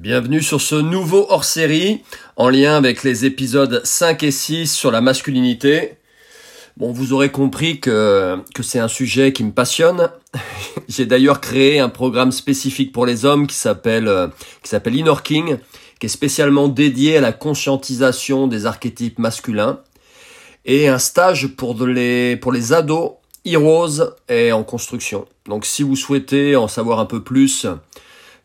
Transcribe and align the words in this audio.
Bienvenue 0.00 0.42
sur 0.42 0.60
ce 0.60 0.76
nouveau 0.76 1.26
hors-série 1.28 2.04
en 2.36 2.50
lien 2.50 2.76
avec 2.76 3.02
les 3.02 3.24
épisodes 3.24 3.80
5 3.82 4.22
et 4.22 4.30
6 4.30 4.72
sur 4.72 4.92
la 4.92 5.00
masculinité. 5.00 5.94
Bon, 6.76 6.92
vous 6.92 7.12
aurez 7.12 7.32
compris 7.32 7.80
que, 7.80 8.38
que 8.54 8.62
c'est 8.62 8.78
un 8.78 8.86
sujet 8.86 9.32
qui 9.32 9.42
me 9.42 9.50
passionne. 9.50 10.08
J'ai 10.88 11.04
d'ailleurs 11.04 11.40
créé 11.40 11.80
un 11.80 11.88
programme 11.88 12.30
spécifique 12.30 12.92
pour 12.92 13.06
les 13.06 13.24
hommes 13.24 13.48
qui 13.48 13.56
s'appelle 13.56 14.06
euh, 14.06 14.28
qui 14.62 14.68
s'appelle 14.68 14.94
Inner 14.94 15.20
King, 15.24 15.56
qui 15.98 16.06
est 16.06 16.08
spécialement 16.08 16.68
dédié 16.68 17.16
à 17.16 17.20
la 17.20 17.32
conscientisation 17.32 18.46
des 18.46 18.66
archétypes 18.66 19.18
masculins 19.18 19.80
et 20.64 20.86
un 20.86 21.00
stage 21.00 21.48
pour 21.48 21.84
les 21.84 22.36
pour 22.36 22.52
les 22.52 22.72
ados 22.72 23.14
Heroes 23.44 24.14
est 24.28 24.52
en 24.52 24.62
construction. 24.62 25.26
Donc 25.46 25.64
si 25.66 25.82
vous 25.82 25.96
souhaitez 25.96 26.54
en 26.54 26.68
savoir 26.68 27.00
un 27.00 27.06
peu 27.06 27.24
plus 27.24 27.66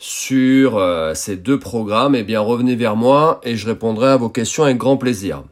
sur 0.03 0.79
euh, 0.79 1.13
ces 1.13 1.37
deux 1.37 1.57
programmes, 1.57 2.13
eh 2.13 2.23
bien 2.23 2.41
revenez 2.41 2.75
vers 2.75 2.97
moi 2.97 3.39
et 3.43 3.55
je 3.55 3.65
répondrai 3.65 4.09
à 4.09 4.17
vos 4.17 4.27
questions 4.27 4.65
avec 4.65 4.75
grand 4.75 4.97
plaisir. 4.97 5.43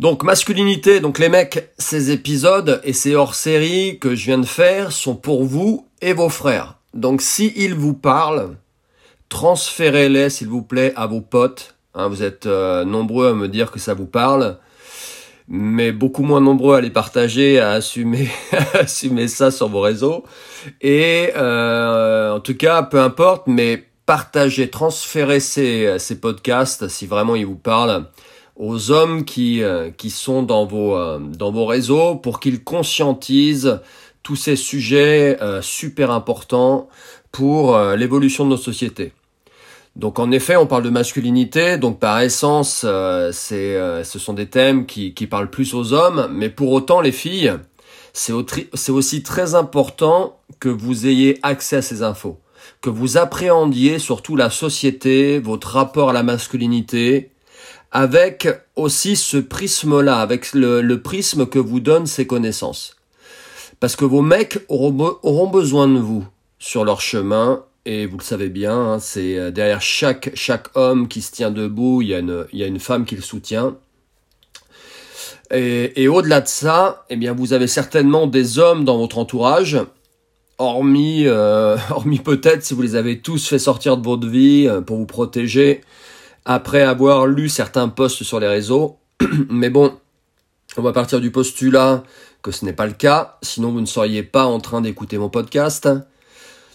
Donc 0.00 0.22
masculinité, 0.22 1.00
donc 1.00 1.18
les 1.18 1.28
mecs, 1.28 1.70
ces 1.76 2.10
épisodes 2.10 2.80
et 2.84 2.94
ces 2.94 3.14
hors-séries 3.14 3.98
que 3.98 4.14
je 4.14 4.24
viens 4.24 4.38
de 4.38 4.46
faire 4.46 4.92
sont 4.92 5.14
pour 5.14 5.44
vous 5.44 5.86
et 6.00 6.14
vos 6.14 6.30
frères. 6.30 6.78
Donc 6.94 7.20
si 7.20 7.52
ils 7.54 7.74
vous 7.74 7.92
parlent, 7.92 8.56
transférez-les 9.28 10.30
s'il 10.30 10.48
vous 10.48 10.62
plaît 10.62 10.94
à 10.96 11.06
vos 11.06 11.20
potes. 11.20 11.76
Hein, 11.92 12.08
vous 12.08 12.22
êtes 12.22 12.46
euh, 12.46 12.86
nombreux 12.86 13.28
à 13.28 13.34
me 13.34 13.48
dire 13.48 13.72
que 13.72 13.78
ça 13.78 13.92
vous 13.92 14.06
parle 14.06 14.56
mais 15.48 15.92
beaucoup 15.92 16.22
moins 16.22 16.40
nombreux 16.40 16.76
à 16.76 16.80
les 16.80 16.90
partager, 16.90 17.60
à 17.60 17.72
assumer, 17.72 18.28
assumer 18.74 19.28
ça 19.28 19.50
sur 19.50 19.68
vos 19.68 19.80
réseaux. 19.80 20.24
Et 20.80 21.30
euh, 21.36 22.32
en 22.32 22.40
tout 22.40 22.56
cas, 22.56 22.82
peu 22.82 23.00
importe, 23.00 23.46
mais 23.46 23.84
partagez, 24.06 24.68
transférez 24.70 25.40
ces, 25.40 25.98
podcasts 26.20 26.88
si 26.88 27.06
vraiment 27.06 27.36
ils 27.36 27.46
vous 27.46 27.56
parlent 27.56 28.06
aux 28.56 28.90
hommes 28.90 29.24
qui, 29.24 29.62
euh, 29.62 29.90
qui 29.90 30.10
sont 30.10 30.42
dans 30.42 30.64
vos, 30.64 30.96
euh, 30.96 31.18
dans 31.18 31.52
vos 31.52 31.66
réseaux 31.66 32.16
pour 32.16 32.40
qu'ils 32.40 32.64
conscientisent 32.64 33.80
tous 34.22 34.36
ces 34.36 34.56
sujets 34.56 35.38
super 35.60 36.10
importants 36.10 36.88
pour 37.30 37.78
l'évolution 37.78 38.44
de 38.44 38.50
nos 38.50 38.56
sociétés. 38.56 39.12
Donc 39.96 40.18
en 40.18 40.30
effet, 40.30 40.56
on 40.56 40.66
parle 40.66 40.82
de 40.82 40.90
masculinité, 40.90 41.78
donc 41.78 41.98
par 41.98 42.20
essence, 42.20 42.82
euh, 42.84 43.30
c'est, 43.32 43.76
euh, 43.76 44.04
ce 44.04 44.18
sont 44.18 44.34
des 44.34 44.46
thèmes 44.46 44.84
qui, 44.84 45.14
qui 45.14 45.26
parlent 45.26 45.48
plus 45.48 45.72
aux 45.72 45.94
hommes, 45.94 46.28
mais 46.30 46.50
pour 46.50 46.72
autant 46.72 47.00
les 47.00 47.12
filles, 47.12 47.54
c'est, 48.12 48.32
aussi 48.90 49.22
très 49.22 49.54
important 49.54 50.38
que 50.60 50.68
vous 50.68 51.06
ayez 51.06 51.38
accès 51.42 51.76
à 51.76 51.82
ces 51.82 52.02
infos, 52.02 52.38
que 52.82 52.90
vous 52.90 53.16
appréhendiez 53.16 53.98
surtout 53.98 54.36
la 54.36 54.50
société, 54.50 55.38
votre 55.38 55.68
rapport 55.68 56.10
à 56.10 56.12
la 56.12 56.22
masculinité, 56.22 57.30
avec 57.90 58.48
aussi 58.74 59.16
ce 59.16 59.38
prisme-là, 59.38 60.20
avec 60.20 60.52
le, 60.52 60.82
le 60.82 61.00
prisme 61.00 61.46
que 61.46 61.58
vous 61.58 61.80
donnent 61.80 62.06
ces 62.06 62.26
connaissances. 62.26 62.96
Parce 63.80 63.96
que 63.96 64.04
vos 64.04 64.22
mecs 64.22 64.58
auront, 64.68 65.18
auront 65.22 65.48
besoin 65.48 65.88
de 65.88 65.98
vous 65.98 66.26
sur 66.58 66.84
leur 66.84 67.00
chemin 67.00 67.62
et 67.86 68.04
vous 68.04 68.18
le 68.18 68.22
savez 68.22 68.48
bien, 68.48 68.76
hein, 68.76 68.98
c'est 68.98 69.38
euh, 69.38 69.52
derrière 69.52 69.80
chaque, 69.80 70.30
homme 70.74 71.06
qui 71.06 71.22
se 71.22 71.30
tient 71.30 71.52
debout, 71.52 72.02
il 72.02 72.08
y 72.08 72.14
a 72.14 72.18
une, 72.66 72.80
femme 72.80 73.04
qui 73.04 73.14
le 73.14 73.22
soutient. 73.22 73.76
Et, 75.52 76.02
et 76.02 76.08
au-delà 76.08 76.40
de 76.40 76.48
ça, 76.48 77.04
eh 77.10 77.16
bien, 77.16 77.32
vous 77.32 77.52
avez 77.52 77.68
certainement 77.68 78.26
des 78.26 78.58
hommes 78.58 78.84
dans 78.84 78.98
votre 78.98 79.18
entourage, 79.18 79.78
hormis, 80.58 81.26
euh, 81.26 81.76
hormis 81.90 82.18
peut-être 82.18 82.64
si 82.64 82.74
vous 82.74 82.82
les 82.82 82.96
avez 82.96 83.20
tous 83.20 83.46
fait 83.46 83.60
sortir 83.60 83.96
de 83.96 84.04
votre 84.04 84.26
vie 84.26 84.66
euh, 84.66 84.80
pour 84.80 84.96
vous 84.96 85.06
protéger, 85.06 85.82
après 86.44 86.82
avoir 86.82 87.28
lu 87.28 87.48
certains 87.48 87.88
posts 87.88 88.24
sur 88.24 88.40
les 88.40 88.48
réseaux. 88.48 88.98
Mais 89.48 89.70
bon, 89.70 89.94
on 90.76 90.82
va 90.82 90.92
partir 90.92 91.20
du 91.20 91.30
postulat 91.30 92.02
que 92.42 92.50
ce 92.50 92.64
n'est 92.64 92.72
pas 92.72 92.86
le 92.86 92.94
cas, 92.94 93.38
sinon 93.42 93.70
vous 93.70 93.80
ne 93.80 93.86
seriez 93.86 94.24
pas 94.24 94.46
en 94.46 94.58
train 94.58 94.80
d'écouter 94.80 95.18
mon 95.18 95.28
podcast. 95.28 95.88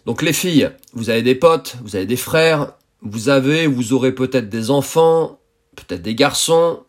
Donc 0.06 0.22
les 0.22 0.34
filles, 0.34 0.72
vous 0.94 1.09
avez 1.09 1.22
des 1.22 1.35
potes, 1.35 1.75
vous 1.84 1.95
avez 1.95 2.06
des 2.06 2.16
frères, 2.16 2.73
vous 3.01 3.29
avez, 3.29 3.67
vous 3.67 3.94
aurez 3.94 4.13
peut-être 4.13 4.50
des 4.50 4.72
enfants, 4.72 5.39
peut-être 5.75 6.01
des 6.01 6.16
garçons. 6.16 6.79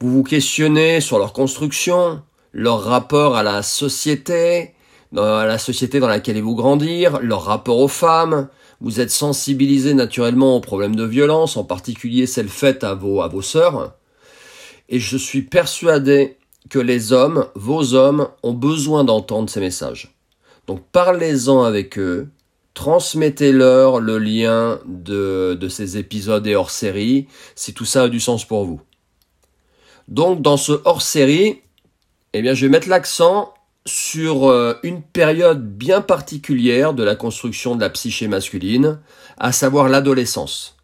Vous 0.00 0.10
vous 0.10 0.22
questionnez 0.24 1.00
sur 1.00 1.18
leur 1.18 1.32
construction, 1.32 2.22
leur 2.52 2.82
rapport 2.82 3.36
à 3.36 3.44
la 3.44 3.62
société, 3.62 4.74
à 5.16 5.46
la 5.46 5.58
société 5.58 6.00
dans 6.00 6.08
laquelle 6.08 6.36
ils 6.36 6.42
vont 6.42 6.54
grandir, 6.54 7.20
leur 7.20 7.44
rapport 7.44 7.78
aux 7.78 7.88
femmes. 7.88 8.48
Vous 8.80 8.98
êtes 8.98 9.12
sensibilisé 9.12 9.94
naturellement 9.94 10.56
aux 10.56 10.60
problèmes 10.60 10.96
de 10.96 11.04
violence, 11.04 11.56
en 11.56 11.62
particulier 11.62 12.26
celles 12.26 12.48
faites 12.48 12.82
à 12.82 12.94
vos, 12.94 13.22
à 13.22 13.28
vos 13.28 13.42
sœurs. 13.42 13.94
Et 14.88 14.98
je 14.98 15.16
suis 15.16 15.42
persuadé 15.42 16.38
que 16.70 16.80
les 16.80 17.12
hommes, 17.12 17.46
vos 17.54 17.94
hommes, 17.94 18.28
ont 18.42 18.52
besoin 18.52 19.04
d'entendre 19.04 19.48
ces 19.48 19.60
messages. 19.60 20.11
Donc 20.66 20.84
parlez-en 20.92 21.62
avec 21.62 21.98
eux, 21.98 22.28
transmettez-leur 22.74 24.00
le 24.00 24.18
lien 24.18 24.78
de, 24.86 25.58
ces 25.68 25.98
épisodes 25.98 26.46
et 26.46 26.54
hors-série, 26.54 27.26
si 27.54 27.74
tout 27.74 27.84
ça 27.84 28.04
a 28.04 28.08
du 28.08 28.20
sens 28.20 28.44
pour 28.44 28.64
vous. 28.64 28.80
Donc 30.08 30.42
dans 30.42 30.56
ce 30.56 30.80
hors-série, 30.84 31.62
eh 32.32 32.42
bien 32.42 32.54
je 32.54 32.66
vais 32.66 32.70
mettre 32.70 32.88
l'accent 32.88 33.52
sur 33.84 34.48
euh, 34.48 34.74
une 34.84 35.02
période 35.02 35.76
bien 35.76 36.00
particulière 36.00 36.94
de 36.94 37.02
la 37.02 37.16
construction 37.16 37.74
de 37.74 37.80
la 37.80 37.90
psyché 37.90 38.28
masculine, 38.28 39.00
à 39.38 39.50
savoir 39.50 39.88
l'adolescence. 39.88 40.76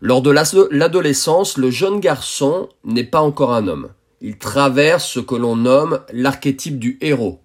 Lors 0.00 0.22
de 0.22 0.30
l'adolescence, 0.30 1.56
le 1.58 1.70
jeune 1.70 2.00
garçon 2.00 2.68
n'est 2.84 3.04
pas 3.04 3.20
encore 3.20 3.52
un 3.52 3.68
homme. 3.68 3.90
Il 4.22 4.38
traverse 4.38 5.06
ce 5.06 5.20
que 5.20 5.34
l'on 5.34 5.56
nomme 5.56 6.00
l'archétype 6.12 6.78
du 6.78 6.98
héros. 7.00 7.40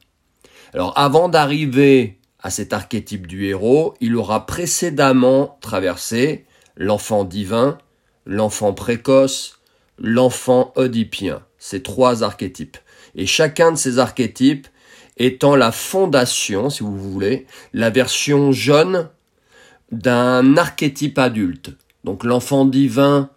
Alors 0.76 0.92
avant 0.98 1.30
d'arriver 1.30 2.20
à 2.40 2.50
cet 2.50 2.74
archétype 2.74 3.28
du 3.28 3.46
héros, 3.46 3.94
il 4.02 4.18
aura 4.18 4.46
précédemment 4.46 5.58
traversé 5.62 6.44
l'enfant 6.76 7.24
divin, 7.24 7.78
l'enfant 8.26 8.74
précoce, 8.74 9.62
l'enfant 9.98 10.74
oedipien, 10.76 11.44
ces 11.60 11.82
trois 11.82 12.24
archétypes. 12.24 12.76
Et 13.16 13.26
chacun 13.26 13.72
de 13.72 13.78
ces 13.78 14.00
archétypes 14.00 14.68
étant 15.16 15.56
la 15.56 15.72
fondation, 15.72 16.70
si 16.70 16.84
vous 16.84 16.98
voulez, 16.98 17.48
la 17.72 17.90
version 17.90 18.52
jeune 18.52 19.08
d'un 19.94 20.58
archétype 20.58 21.18
adulte. 21.18 21.70
Donc 22.04 22.26
l'enfant 22.26 22.66
divin 22.66 23.30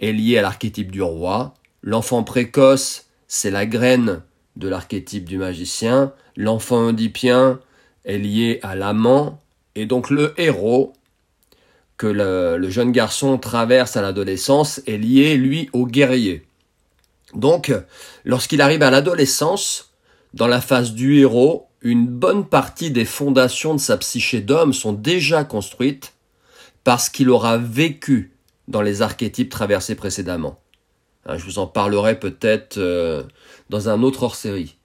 est 0.00 0.12
lié 0.12 0.36
à 0.36 0.42
l'archétype 0.42 0.92
du 0.92 1.00
roi, 1.00 1.54
l'enfant 1.80 2.24
précoce, 2.24 3.06
c'est 3.26 3.50
la 3.50 3.64
graine 3.64 4.20
de 4.56 4.68
l'archétype 4.68 5.24
du 5.24 5.38
magicien, 5.38 6.12
l'enfant 6.36 6.86
oedipien 6.86 7.60
est 8.04 8.18
lié 8.18 8.60
à 8.62 8.76
l'amant, 8.76 9.40
et 9.74 9.86
donc 9.86 10.10
le 10.10 10.34
héros 10.38 10.92
que 11.96 12.06
le, 12.06 12.70
jeune 12.70 12.92
garçon 12.92 13.38
traverse 13.38 13.96
à 13.96 14.02
l'adolescence 14.02 14.80
est 14.86 14.98
lié, 14.98 15.36
lui, 15.36 15.70
au 15.72 15.86
guerrier. 15.86 16.46
Donc, 17.34 17.72
lorsqu'il 18.24 18.60
arrive 18.60 18.82
à 18.82 18.90
l'adolescence, 18.90 19.92
dans 20.34 20.46
la 20.46 20.60
phase 20.60 20.92
du 20.92 21.18
héros, 21.18 21.68
une 21.82 22.06
bonne 22.06 22.46
partie 22.46 22.90
des 22.90 23.04
fondations 23.04 23.74
de 23.74 23.80
sa 23.80 23.96
psyché 23.98 24.40
d'homme 24.40 24.72
sont 24.72 24.92
déjà 24.92 25.44
construites 25.44 26.14
parce 26.82 27.08
qu'il 27.08 27.30
aura 27.30 27.58
vécu 27.58 28.32
dans 28.68 28.82
les 28.82 29.02
archétypes 29.02 29.50
traversés 29.50 29.94
précédemment. 29.94 30.58
Hein, 31.26 31.38
je 31.38 31.44
vous 31.44 31.58
en 31.58 31.66
parlerai 31.66 32.18
peut-être 32.18 32.78
euh, 32.78 33.22
dans 33.70 33.88
un 33.88 34.02
autre 34.02 34.22
hors-série. 34.24 34.76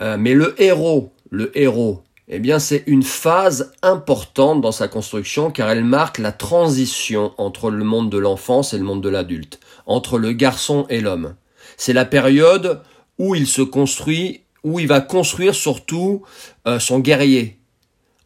Euh, 0.00 0.16
mais 0.18 0.34
le 0.34 0.60
héros, 0.60 1.12
le 1.30 1.56
héros, 1.58 2.02
eh 2.28 2.38
bien 2.38 2.58
c'est 2.58 2.84
une 2.86 3.02
phase 3.02 3.72
importante 3.82 4.60
dans 4.60 4.72
sa 4.72 4.88
construction 4.88 5.50
car 5.50 5.70
elle 5.70 5.84
marque 5.84 6.18
la 6.18 6.32
transition 6.32 7.32
entre 7.38 7.70
le 7.70 7.84
monde 7.84 8.10
de 8.10 8.18
l'enfance 8.18 8.74
et 8.74 8.78
le 8.78 8.84
monde 8.84 9.02
de 9.02 9.08
l'adulte, 9.08 9.60
entre 9.86 10.18
le 10.18 10.32
garçon 10.32 10.86
et 10.88 11.00
l'homme. 11.00 11.34
C'est 11.76 11.92
la 11.92 12.04
période 12.04 12.80
où 13.18 13.34
il 13.34 13.46
se 13.46 13.62
construit, 13.62 14.42
où 14.64 14.80
il 14.80 14.86
va 14.86 15.00
construire 15.00 15.54
surtout 15.54 16.22
euh, 16.66 16.78
son 16.78 16.98
guerrier, 16.98 17.58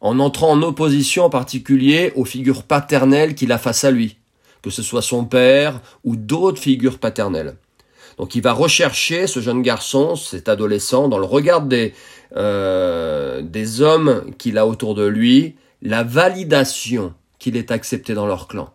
en 0.01 0.19
entrant 0.19 0.51
en 0.51 0.61
opposition 0.63 1.25
en 1.25 1.29
particulier 1.29 2.13
aux 2.15 2.25
figures 2.25 2.63
paternelles 2.63 3.35
qu'il 3.35 3.51
a 3.51 3.57
face 3.57 3.83
à 3.83 3.91
lui, 3.91 4.18
que 4.61 4.69
ce 4.69 4.83
soit 4.83 5.01
son 5.01 5.25
père 5.25 5.81
ou 6.03 6.15
d'autres 6.15 6.61
figures 6.61 6.99
paternelles. 6.99 7.55
Donc 8.17 8.35
il 8.35 8.41
va 8.41 8.51
rechercher 8.51 9.27
ce 9.27 9.39
jeune 9.39 9.61
garçon, 9.61 10.15
cet 10.15 10.49
adolescent, 10.49 11.07
dans 11.07 11.17
le 11.17 11.25
regard 11.25 11.61
des, 11.61 11.93
euh, 12.35 13.41
des 13.41 13.81
hommes 13.81 14.31
qu'il 14.37 14.57
a 14.57 14.67
autour 14.67 14.93
de 14.93 15.05
lui, 15.05 15.55
la 15.81 16.03
validation 16.03 17.13
qu'il 17.39 17.55
est 17.55 17.71
accepté 17.71 18.13
dans 18.13 18.27
leur 18.27 18.49
clan. 18.49 18.73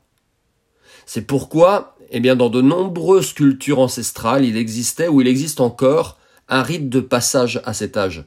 C'est 1.04 1.26
pourquoi, 1.26 1.96
eh 2.10 2.20
bien, 2.20 2.36
dans 2.36 2.48
de 2.48 2.62
nombreuses 2.62 3.34
cultures 3.34 3.80
ancestrales, 3.80 4.46
il 4.46 4.56
existait 4.56 5.08
ou 5.08 5.20
il 5.20 5.28
existe 5.28 5.60
encore 5.60 6.18
un 6.48 6.62
rite 6.62 6.88
de 6.88 7.00
passage 7.00 7.60
à 7.64 7.74
cet 7.74 7.98
âge. 7.98 8.24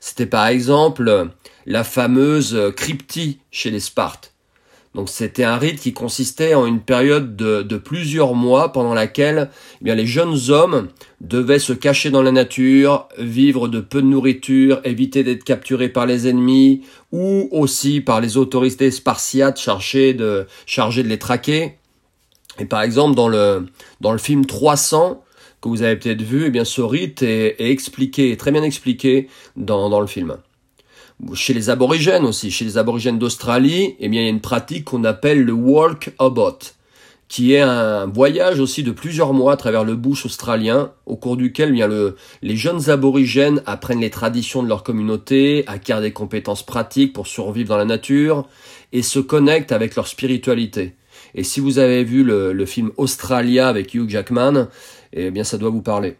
C'était 0.00 0.26
par 0.26 0.46
exemple 0.46 1.30
la 1.66 1.84
fameuse 1.84 2.72
cryptie 2.76 3.38
chez 3.50 3.70
les 3.70 3.80
Spartes. 3.80 4.34
Donc 4.96 5.10
c'était 5.10 5.44
un 5.44 5.58
rite 5.58 5.78
qui 5.78 5.92
consistait 5.92 6.54
en 6.54 6.64
une 6.64 6.80
période 6.80 7.36
de, 7.36 7.76
plusieurs 7.76 8.34
mois 8.34 8.72
pendant 8.72 8.94
laquelle 8.94 9.50
eh 9.82 9.84
bien, 9.84 9.94
les 9.94 10.06
jeunes 10.06 10.38
hommes 10.48 10.88
devaient 11.20 11.58
se 11.58 11.74
cacher 11.74 12.08
dans 12.08 12.22
la 12.22 12.32
nature, 12.32 13.06
vivre 13.18 13.68
de 13.68 13.80
peu 13.80 14.00
de 14.00 14.06
nourriture, 14.06 14.80
éviter 14.84 15.22
d'être 15.22 15.44
capturés 15.44 15.90
par 15.90 16.06
les 16.06 16.28
ennemis 16.28 16.80
ou 17.12 17.46
aussi 17.52 18.00
par 18.00 18.22
les 18.22 18.38
autorités 18.38 18.90
spartiates 18.90 19.60
chargées 19.60 20.14
de, 20.14 20.46
chargées 20.64 21.02
de 21.02 21.08
les 21.08 21.18
traquer. 21.18 21.74
Et 22.58 22.64
par 22.64 22.80
exemple 22.80 23.14
dans 23.14 23.28
le, 23.28 23.66
dans 24.00 24.12
le 24.12 24.18
film 24.18 24.46
300 24.46 25.22
que 25.60 25.68
vous 25.68 25.82
avez 25.82 25.96
peut-être 25.96 26.22
vu, 26.22 26.46
eh 26.46 26.50
bien 26.50 26.64
ce 26.64 26.80
rite 26.80 27.22
est, 27.22 27.56
expliqué, 27.58 28.34
très 28.38 28.50
bien 28.50 28.62
expliqué 28.62 29.28
dans, 29.56 29.90
dans 29.90 30.00
le 30.00 30.06
film. 30.06 30.38
Chez 31.32 31.54
les 31.54 31.70
aborigènes 31.70 32.24
aussi, 32.24 32.50
chez 32.50 32.66
les 32.66 32.76
aborigènes 32.76 33.18
d'Australie, 33.18 33.96
eh 34.00 34.08
bien, 34.08 34.20
il 34.20 34.24
y 34.24 34.28
a 34.28 34.30
une 34.30 34.42
pratique 34.42 34.84
qu'on 34.84 35.02
appelle 35.04 35.42
le 35.42 35.52
walk 35.52 36.12
abot, 36.18 36.58
qui 37.28 37.54
est 37.54 37.60
un 37.60 38.06
voyage 38.06 38.60
aussi 38.60 38.82
de 38.82 38.90
plusieurs 38.90 39.32
mois 39.32 39.54
à 39.54 39.56
travers 39.56 39.82
le 39.82 39.96
bush 39.96 40.26
australien, 40.26 40.92
au 41.06 41.16
cours 41.16 41.38
duquel 41.38 41.70
eh 41.70 41.72
bien, 41.72 41.88
le, 41.88 42.16
les 42.42 42.56
jeunes 42.56 42.90
aborigènes 42.90 43.62
apprennent 43.64 44.02
les 44.02 44.10
traditions 44.10 44.62
de 44.62 44.68
leur 44.68 44.82
communauté, 44.82 45.64
acquièrent 45.66 46.02
des 46.02 46.12
compétences 46.12 46.64
pratiques 46.64 47.14
pour 47.14 47.26
survivre 47.26 47.70
dans 47.70 47.78
la 47.78 47.86
nature, 47.86 48.46
et 48.92 49.02
se 49.02 49.18
connectent 49.18 49.72
avec 49.72 49.96
leur 49.96 50.08
spiritualité. 50.08 50.96
Et 51.34 51.44
si 51.44 51.60
vous 51.60 51.78
avez 51.78 52.04
vu 52.04 52.24
le, 52.24 52.52
le 52.52 52.66
film 52.66 52.90
Australia 52.98 53.68
avec 53.68 53.94
Hugh 53.94 54.08
Jackman, 54.08 54.68
eh 55.14 55.30
bien, 55.30 55.44
ça 55.44 55.56
doit 55.56 55.70
vous 55.70 55.82
parler. 55.82 56.16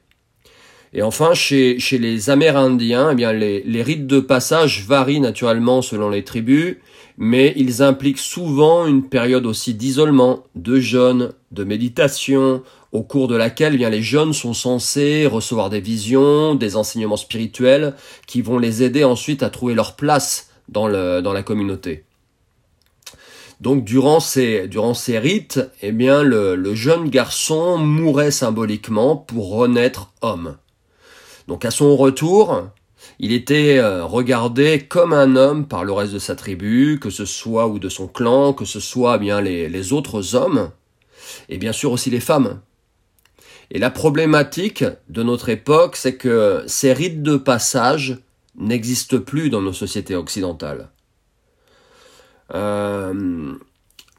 Et 0.96 1.02
enfin, 1.02 1.34
chez, 1.34 1.78
chez 1.78 1.98
les 1.98 2.30
Amérindiens, 2.30 3.10
eh 3.12 3.14
bien, 3.14 3.30
les, 3.34 3.62
les 3.64 3.82
rites 3.82 4.06
de 4.06 4.18
passage 4.18 4.82
varient 4.86 5.20
naturellement 5.20 5.82
selon 5.82 6.08
les 6.08 6.24
tribus, 6.24 6.78
mais 7.18 7.52
ils 7.54 7.82
impliquent 7.82 8.18
souvent 8.18 8.86
une 8.86 9.06
période 9.06 9.44
aussi 9.44 9.74
d'isolement, 9.74 10.44
de 10.54 10.80
jeûne, 10.80 11.34
de 11.52 11.64
méditation, 11.64 12.62
au 12.92 13.02
cours 13.02 13.28
de 13.28 13.36
laquelle 13.36 13.74
eh 13.74 13.76
bien, 13.76 13.90
les 13.90 14.00
jeunes 14.00 14.32
sont 14.32 14.54
censés 14.54 15.26
recevoir 15.26 15.68
des 15.68 15.80
visions, 15.80 16.54
des 16.54 16.76
enseignements 16.76 17.18
spirituels 17.18 17.92
qui 18.26 18.40
vont 18.40 18.58
les 18.58 18.82
aider 18.82 19.04
ensuite 19.04 19.42
à 19.42 19.50
trouver 19.50 19.74
leur 19.74 19.96
place 19.96 20.48
dans, 20.70 20.88
le, 20.88 21.20
dans 21.20 21.34
la 21.34 21.42
communauté. 21.42 22.04
Donc 23.60 23.84
durant 23.84 24.20
ces, 24.20 24.66
durant 24.66 24.94
ces 24.94 25.18
rites, 25.18 25.60
eh 25.82 25.92
bien, 25.92 26.22
le, 26.22 26.56
le 26.56 26.74
jeune 26.74 27.10
garçon 27.10 27.76
mourait 27.76 28.30
symboliquement 28.30 29.14
pour 29.14 29.50
renaître 29.50 30.14
homme. 30.22 30.56
Donc 31.48 31.64
à 31.64 31.70
son 31.70 31.96
retour, 31.96 32.68
il 33.18 33.32
était 33.32 33.78
euh, 33.78 34.04
regardé 34.04 34.80
comme 34.80 35.12
un 35.12 35.36
homme 35.36 35.66
par 35.66 35.84
le 35.84 35.92
reste 35.92 36.12
de 36.12 36.18
sa 36.18 36.34
tribu, 36.34 36.98
que 37.00 37.10
ce 37.10 37.24
soit 37.24 37.68
ou 37.68 37.78
de 37.78 37.88
son 37.88 38.08
clan, 38.08 38.52
que 38.52 38.64
ce 38.64 38.80
soit 38.80 39.18
bien 39.18 39.40
les, 39.40 39.68
les 39.68 39.92
autres 39.92 40.34
hommes, 40.34 40.70
et 41.48 41.58
bien 41.58 41.72
sûr 41.72 41.92
aussi 41.92 42.10
les 42.10 42.20
femmes. 42.20 42.60
Et 43.70 43.78
la 43.78 43.90
problématique 43.90 44.84
de 45.08 45.22
notre 45.22 45.48
époque, 45.48 45.96
c'est 45.96 46.16
que 46.16 46.62
ces 46.66 46.92
rites 46.92 47.22
de 47.22 47.36
passage 47.36 48.18
n'existent 48.56 49.18
plus 49.18 49.50
dans 49.50 49.60
nos 49.60 49.72
sociétés 49.72 50.14
occidentales. 50.14 50.88
Euh, 52.54 53.54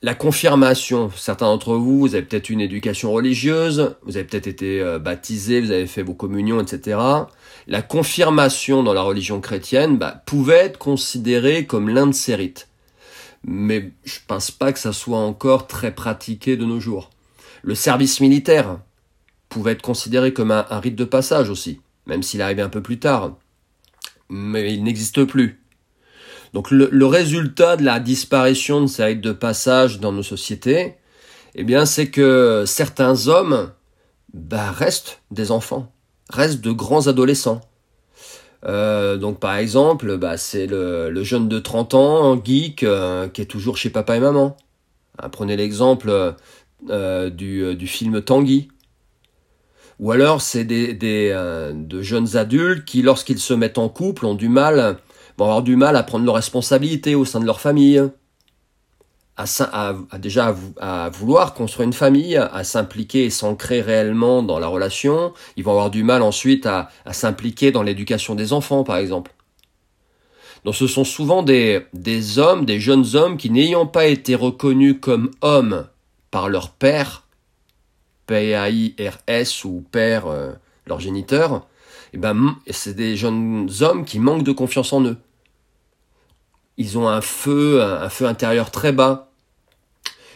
la 0.03 0.13
confirmation, 0.13 1.09
certains 1.15 1.47
d'entre 1.47 1.75
vous, 1.75 1.99
vous 1.99 2.15
avez 2.15 2.23
peut-être 2.23 2.49
une 2.49 2.61
éducation 2.61 3.11
religieuse, 3.11 3.95
vous 4.03 4.15
avez 4.15 4.25
peut-être 4.25 4.45
été 4.45 4.79
euh, 4.79 4.99
baptisé, 4.99 5.59
vous 5.59 5.71
avez 5.71 5.87
fait 5.87 6.03
vos 6.03 6.13
communions, 6.13 6.61
etc. 6.61 6.99
La 7.65 7.81
confirmation 7.81 8.83
dans 8.83 8.93
la 8.93 9.01
religion 9.01 9.41
chrétienne 9.41 9.97
bah, 9.97 10.21
pouvait 10.27 10.65
être 10.65 10.77
considérée 10.77 11.65
comme 11.65 11.89
l'un 11.89 12.05
de 12.05 12.11
ces 12.11 12.35
rites. 12.35 12.67
Mais 13.43 13.91
je 14.03 14.19
pense 14.27 14.51
pas 14.51 14.71
que 14.71 14.79
ça 14.79 14.93
soit 14.93 15.17
encore 15.17 15.65
très 15.65 15.93
pratiqué 15.93 16.57
de 16.57 16.65
nos 16.65 16.79
jours. 16.79 17.09
Le 17.63 17.73
service 17.73 18.19
militaire 18.19 18.79
pouvait 19.49 19.71
être 19.71 19.81
considéré 19.81 20.31
comme 20.31 20.51
un, 20.51 20.67
un 20.69 20.79
rite 20.79 20.95
de 20.95 21.05
passage 21.05 21.49
aussi, 21.49 21.81
même 22.05 22.21
s'il 22.21 22.43
arrivait 22.43 22.61
un 22.61 22.69
peu 22.69 22.81
plus 22.81 22.99
tard. 22.99 23.35
Mais 24.29 24.73
il 24.73 24.83
n'existe 24.83 25.23
plus. 25.23 25.59
Donc 26.53 26.71
le, 26.71 27.05
résultat 27.05 27.75
de 27.75 27.83
la 27.83 27.99
disparition 27.99 28.81
de 28.81 28.87
ces 28.87 29.03
rites 29.03 29.21
de 29.21 29.31
passage 29.31 29.99
dans 29.99 30.11
nos 30.11 30.23
sociétés, 30.23 30.95
eh 31.55 31.63
bien, 31.63 31.85
c'est 31.85 32.09
que 32.09 32.63
certains 32.65 33.27
hommes 33.27 33.71
bah, 34.33 34.71
restent 34.71 35.21
des 35.31 35.51
enfants, 35.51 35.91
restent 36.29 36.61
de 36.61 36.71
grands 36.71 37.07
adolescents. 37.07 37.61
Euh, 38.65 39.17
donc 39.17 39.39
par 39.39 39.55
exemple, 39.55 40.17
bah, 40.17 40.37
c'est 40.37 40.67
le, 40.67 41.23
jeune 41.23 41.47
de 41.47 41.59
30 41.59 41.93
ans, 41.93 42.41
geek, 42.43 42.83
euh, 42.83 43.27
qui 43.27 43.41
est 43.41 43.45
toujours 43.45 43.77
chez 43.77 43.89
papa 43.89 44.17
et 44.17 44.19
maman. 44.19 44.57
Hein, 45.19 45.29
prenez 45.29 45.57
l'exemple 45.57 46.35
euh, 46.89 47.29
du, 47.29 47.87
film 47.87 48.21
Tanguy. 48.21 48.69
Ou 49.99 50.11
alors 50.11 50.41
c'est 50.41 50.63
des, 50.63 50.93
des 50.93 51.31
de 51.73 52.01
jeunes 52.03 52.37
adultes 52.37 52.85
qui, 52.85 53.01
lorsqu'ils 53.01 53.39
se 53.39 53.55
mettent 53.55 53.79
en 53.79 53.89
couple, 53.89 54.27
ont 54.27 54.35
du 54.35 54.47
mal 54.47 54.99
vont 55.37 55.45
avoir 55.45 55.63
du 55.63 55.75
mal 55.75 55.95
à 55.95 56.03
prendre 56.03 56.25
leurs 56.25 56.35
responsabilités 56.35 57.15
au 57.15 57.25
sein 57.25 57.39
de 57.39 57.45
leur 57.45 57.61
famille, 57.61 58.01
à, 59.37 59.95
déjà 60.17 60.55
à, 60.79 61.09
vouloir 61.09 61.53
construire 61.53 61.85
une 61.85 61.93
famille, 61.93 62.35
à, 62.35 62.63
s'impliquer 62.63 63.25
et 63.25 63.29
s'ancrer 63.29 63.81
réellement 63.81 64.41
dans 64.41 64.57
la 64.57 64.67
relation. 64.67 65.33
Ils 65.55 65.63
vont 65.63 65.71
avoir 65.71 65.91
du 65.91 66.03
mal 66.03 66.23
ensuite 66.23 66.65
à, 66.65 66.89
s'impliquer 67.11 67.71
dans 67.71 67.83
l'éducation 67.83 68.33
des 68.35 68.51
enfants, 68.51 68.83
par 68.83 68.97
exemple. 68.97 69.31
Donc 70.65 70.75
ce 70.75 70.87
sont 70.87 71.03
souvent 71.03 71.43
des, 71.43 71.85
des 71.93 72.39
hommes, 72.39 72.65
des 72.65 72.79
jeunes 72.79 73.15
hommes 73.15 73.37
qui 73.37 73.51
n'ayant 73.51 73.85
pas 73.85 74.07
été 74.07 74.33
reconnus 74.35 74.95
comme 74.99 75.31
hommes 75.41 75.87
par 76.31 76.49
leur 76.49 76.71
père, 76.71 77.25
P-A-I-R-S 78.25 79.63
ou 79.63 79.85
père, 79.91 80.27
euh, 80.27 80.51
leur 80.87 80.99
géniteur, 80.99 81.67
et 82.07 82.09
eh 82.13 82.17
ben 82.17 82.55
c'est 82.69 82.95
des 82.95 83.15
jeunes 83.15 83.69
hommes 83.81 84.03
qui 84.03 84.19
manquent 84.19 84.43
de 84.43 84.51
confiance 84.51 84.93
en 84.93 85.03
eux. 85.03 85.17
Ils 86.77 86.97
ont 86.97 87.07
un 87.07 87.21
feu, 87.21 87.81
un, 87.81 88.09
feu 88.09 88.25
intérieur 88.25 88.71
très 88.71 88.91
bas, 88.91 89.31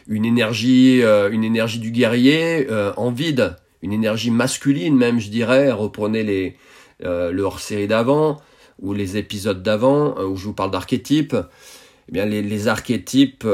une 0.07 0.25
énergie, 0.25 1.01
euh, 1.03 1.29
une 1.31 1.43
énergie 1.43 1.79
du 1.79 1.91
guerrier 1.91 2.67
euh, 2.69 2.91
en 2.97 3.11
vide, 3.11 3.55
une 3.81 3.93
énergie 3.93 4.31
masculine 4.31 4.95
même, 4.95 5.19
je 5.19 5.29
dirais. 5.29 5.71
Reprenez 5.71 6.23
les 6.23 6.55
euh, 7.03 7.31
leur 7.31 7.59
série 7.59 7.87
d'avant 7.87 8.41
ou 8.79 8.93
les 8.93 9.17
épisodes 9.17 9.61
d'avant 9.61 10.19
où 10.19 10.35
je 10.35 10.45
vous 10.45 10.53
parle 10.53 10.71
d'archétypes. 10.71 11.35
Eh 12.09 12.11
bien, 12.11 12.25
les, 12.25 12.67
archétypes 12.67 13.47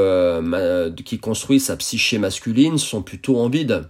qui 1.06 1.20
construisent 1.20 1.66
sa 1.66 1.76
psyché 1.76 2.18
masculine 2.18 2.78
sont 2.78 3.04
plutôt 3.04 3.38
en 3.38 3.50
vide. 3.50 3.90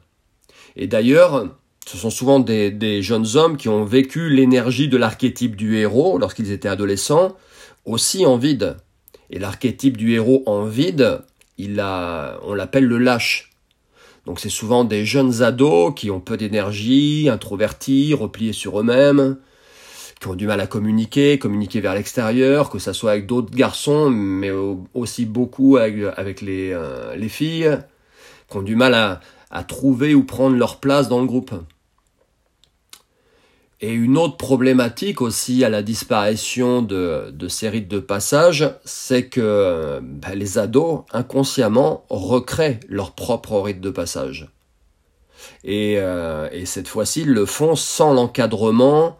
Et 0.75 0.87
d'ailleurs, 0.87 1.47
ce 1.87 1.97
sont 1.97 2.09
souvent 2.09 2.39
des, 2.39 3.01
jeunes 3.01 3.27
hommes 3.35 3.55
qui 3.55 3.69
ont 3.69 3.85
vécu 3.85 4.29
l'énergie 4.29 4.89
de 4.89 4.97
l'archétype 4.97 5.55
du 5.55 5.77
héros 5.77 6.17
lorsqu'ils 6.17 6.51
étaient 6.51 6.67
adolescents, 6.67 7.35
aussi 7.85 8.25
en 8.25 8.37
vide. 8.37 8.77
Et 9.29 9.39
l'archétype 9.39 9.97
du 9.97 10.13
héros 10.13 10.43
en 10.45 10.65
vide, 10.65 11.21
il 11.57 11.79
a, 11.79 12.39
on 12.43 12.53
l'appelle 12.53 12.85
le 12.85 12.97
lâche. 12.97 13.51
Donc 14.25 14.39
c'est 14.39 14.49
souvent 14.49 14.83
des 14.83 15.05
jeunes 15.05 15.41
ados 15.41 15.93
qui 15.95 16.11
ont 16.11 16.19
peu 16.19 16.37
d'énergie, 16.37 17.29
introvertis, 17.31 18.13
repliés 18.13 18.53
sur 18.53 18.79
eux-mêmes, 18.79 19.37
qui 20.19 20.27
ont 20.27 20.35
du 20.35 20.47
mal 20.47 20.59
à 20.59 20.67
communiquer, 20.67 21.39
communiquer 21.39 21.79
vers 21.79 21.93
l'extérieur, 21.93 22.69
que 22.69 22.79
ça 22.79 22.93
soit 22.93 23.11
avec 23.11 23.25
d'autres 23.25 23.55
garçons, 23.55 24.09
mais 24.09 24.51
aussi 24.93 25.25
beaucoup 25.25 25.77
avec, 25.77 26.41
les, 26.41 26.71
euh, 26.73 27.15
les 27.15 27.29
filles, 27.29 27.77
qui 28.49 28.57
ont 28.57 28.61
du 28.61 28.75
mal 28.75 28.93
à 28.93 29.63
trouver 29.63 30.13
ou 30.13 30.23
prendre 30.23 30.57
leur 30.57 30.79
place 30.79 31.07
dans 31.07 31.21
le 31.21 31.27
groupe. 31.27 31.53
Et 33.79 33.91
une 33.93 34.17
autre 34.17 34.37
problématique 34.37 35.21
aussi 35.21 35.63
à 35.63 35.69
la 35.69 35.83
disparition 35.83 36.81
de, 36.81 37.31
ces 37.47 37.69
rites 37.69 37.87
de 37.87 37.99
passage, 37.99 38.73
c'est 38.85 39.27
que 39.29 39.99
ben, 40.01 40.33
les 40.33 40.57
ados, 40.57 41.01
inconsciemment, 41.13 42.03
recréent 42.09 42.79
leur 42.89 43.11
propre 43.11 43.59
rite 43.59 43.79
de 43.79 43.91
passage. 43.91 44.49
Et, 45.63 45.97
euh, 45.99 46.49
et 46.51 46.65
cette 46.65 46.87
fois-ci, 46.87 47.21
ils 47.21 47.29
le 47.29 47.45
font 47.45 47.75
sans 47.75 48.13
l'encadrement, 48.13 49.19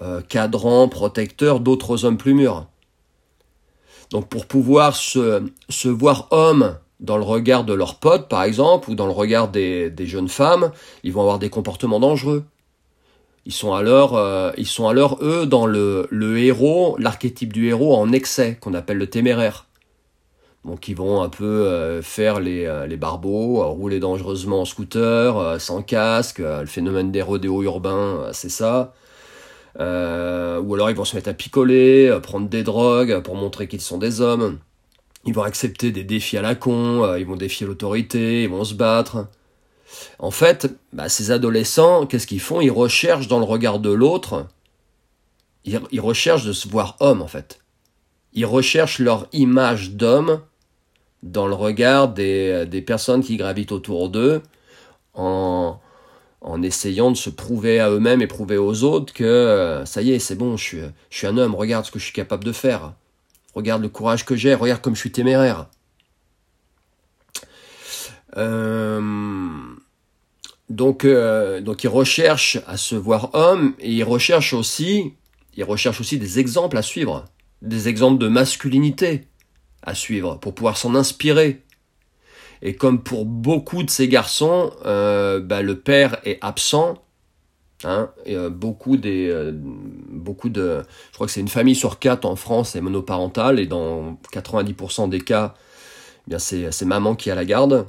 euh, 0.00 0.22
cadrant, 0.22 0.88
protecteur 0.88 1.60
d'autres 1.60 2.06
hommes 2.06 2.16
plus 2.16 2.32
mûrs. 2.32 2.66
Donc 4.10 4.30
pour 4.30 4.46
pouvoir 4.46 4.96
se, 4.96 5.42
voir 5.84 6.28
homme 6.30 6.78
dans 7.00 7.18
le 7.18 7.24
regard 7.24 7.64
de 7.64 7.74
leurs 7.74 7.96
potes, 7.96 8.28
par 8.28 8.44
exemple, 8.44 8.90
ou 8.90 8.94
dans 8.94 9.06
le 9.06 9.12
regard 9.12 9.48
des 9.48 9.92
jeunes 9.98 10.30
femmes, 10.30 10.72
ils 11.04 11.12
vont 11.12 11.20
avoir 11.20 11.38
des 11.38 11.50
comportements 11.50 12.00
dangereux 12.00 12.44
ils 13.48 13.54
sont 13.54 13.72
alors, 13.72 14.14
euh, 14.18 14.52
eux 15.22 15.46
dans 15.46 15.64
le, 15.64 16.38
héros, 16.38 16.96
l'archétype 16.98 17.50
du 17.50 17.68
héros 17.68 17.96
en 17.96 18.12
excès 18.12 18.58
qu'on 18.60 18.74
appelle 18.74 18.98
le 18.98 19.06
téméraire. 19.06 19.64
Donc 20.66 20.86
ils 20.86 20.94
vont 20.94 21.22
un 21.22 21.30
peu 21.30 21.44
euh, 21.46 22.02
faire 22.02 22.40
les, 22.40 22.66
euh, 22.66 22.86
les 22.86 22.98
barbeaux, 22.98 23.66
rouler 23.70 24.00
dangereusement 24.00 24.60
en 24.60 24.64
scooter, 24.66 25.58
sans 25.58 25.80
casque, 25.80 26.40
le 26.40 26.66
phénomène 26.66 27.10
des 27.10 27.22
rodéos 27.22 27.62
urbains, 27.62 28.28
c'est 28.32 28.50
ça. 28.50 28.92
ou 29.78 29.80
alors 29.80 30.90
ils 30.90 30.96
vont 30.96 31.06
se 31.06 31.16
mettre 31.16 31.30
à 31.30 31.34
picoler, 31.34 32.18
prendre 32.22 32.50
des 32.50 32.62
drogues 32.62 33.22
pour 33.22 33.34
montrer 33.34 33.66
qu'ils 33.66 33.80
sont 33.80 33.96
des 33.96 34.20
hommes. 34.20 34.58
Ils 35.24 35.32
vont 35.32 35.42
accepter 35.42 35.90
des 35.90 36.04
défis 36.04 36.36
à 36.36 36.42
la 36.42 36.54
con, 36.54 37.16
ils 37.16 37.24
vont 37.26 37.36
défier 37.36 37.66
l'autorité, 37.66 38.42
ils 38.42 38.50
vont 38.50 38.64
se 38.64 38.74
battre. 38.74 39.26
En 40.18 40.30
fait, 40.30 40.68
bah, 40.92 41.08
ces 41.08 41.30
adolescents, 41.30 42.06
qu'est-ce 42.06 42.26
qu'ils 42.26 42.40
font? 42.40 42.60
Ils 42.60 42.70
recherchent 42.70 43.28
dans 43.28 43.38
le 43.38 43.44
regard 43.44 43.78
de 43.78 43.90
l'autre, 43.90 44.46
ils, 45.64 46.00
recherchent 46.00 46.44
de 46.44 46.52
se 46.52 46.68
voir 46.68 46.96
homme 47.00 47.22
en 47.22 47.26
fait. 47.26 47.60
Ils 48.32 48.46
recherchent 48.46 48.98
leur 48.98 49.26
image 49.32 49.92
d'homme 49.92 50.40
dans 51.22 51.46
le 51.46 51.54
regard 51.54 52.08
des, 52.08 52.84
personnes 52.86 53.22
qui 53.22 53.36
gravitent 53.36 53.72
autour 53.72 54.08
d'eux 54.08 54.42
en, 55.14 55.78
en 56.40 56.62
essayant 56.62 57.10
de 57.10 57.16
se 57.16 57.30
prouver 57.30 57.80
à 57.80 57.90
eux-mêmes 57.90 58.22
et 58.22 58.26
prouver 58.26 58.56
aux 58.56 58.84
autres 58.84 59.12
que 59.12 59.24
euh, 59.24 59.84
ça 59.84 60.02
y 60.02 60.12
est, 60.12 60.18
c'est 60.18 60.36
bon, 60.36 60.56
je 60.56 60.64
suis, 60.64 60.80
je 61.10 61.16
suis 61.16 61.26
un 61.26 61.36
homme, 61.36 61.54
regarde 61.54 61.84
ce 61.84 61.90
que 61.90 61.98
je 61.98 62.04
suis 62.04 62.14
capable 62.14 62.44
de 62.44 62.52
faire. 62.52 62.92
Regarde 63.54 63.82
le 63.82 63.88
courage 63.88 64.24
que 64.24 64.36
j'ai, 64.36 64.54
regarde 64.54 64.80
comme 64.80 64.94
je 64.94 65.00
suis 65.00 65.12
téméraire. 65.12 65.66
Euh, 68.36 69.00
donc, 70.68 71.04
euh, 71.04 71.60
donc 71.60 71.84
ils 71.84 71.88
recherchent 71.88 72.58
à 72.66 72.76
se 72.76 72.94
voir 72.94 73.30
homme 73.34 73.74
et 73.78 73.90
ils 73.90 74.04
recherchent 74.04 74.52
aussi, 74.52 75.14
ils 75.56 75.64
recherchent 75.64 76.00
aussi 76.00 76.18
des 76.18 76.38
exemples 76.38 76.76
à 76.76 76.82
suivre, 76.82 77.24
des 77.62 77.88
exemples 77.88 78.18
de 78.18 78.28
masculinité 78.28 79.24
à 79.82 79.94
suivre 79.94 80.36
pour 80.36 80.54
pouvoir 80.54 80.76
s'en 80.76 80.94
inspirer. 80.94 81.62
Et 82.60 82.74
comme 82.74 83.02
pour 83.02 83.24
beaucoup 83.24 83.82
de 83.82 83.90
ces 83.90 84.08
garçons, 84.08 84.72
euh, 84.84 85.40
bah, 85.40 85.62
le 85.62 85.78
père 85.78 86.18
est 86.24 86.38
absent. 86.42 86.98
Hein, 87.84 88.10
et, 88.26 88.34
euh, 88.34 88.50
beaucoup 88.50 88.96
des, 88.96 89.28
euh, 89.28 89.52
beaucoup 89.54 90.48
de, 90.48 90.82
je 91.10 91.14
crois 91.14 91.28
que 91.28 91.32
c'est 91.32 91.40
une 91.40 91.46
famille 91.46 91.76
sur 91.76 92.00
quatre 92.00 92.24
en 92.24 92.34
France 92.34 92.74
est 92.74 92.80
monoparentale 92.80 93.60
et 93.60 93.66
dans 93.66 94.18
90% 94.32 95.08
des 95.08 95.20
cas, 95.20 95.54
eh 96.26 96.30
bien 96.30 96.40
c'est, 96.40 96.72
c'est 96.72 96.86
maman 96.86 97.14
qui 97.14 97.30
a 97.30 97.36
la 97.36 97.44
garde 97.44 97.86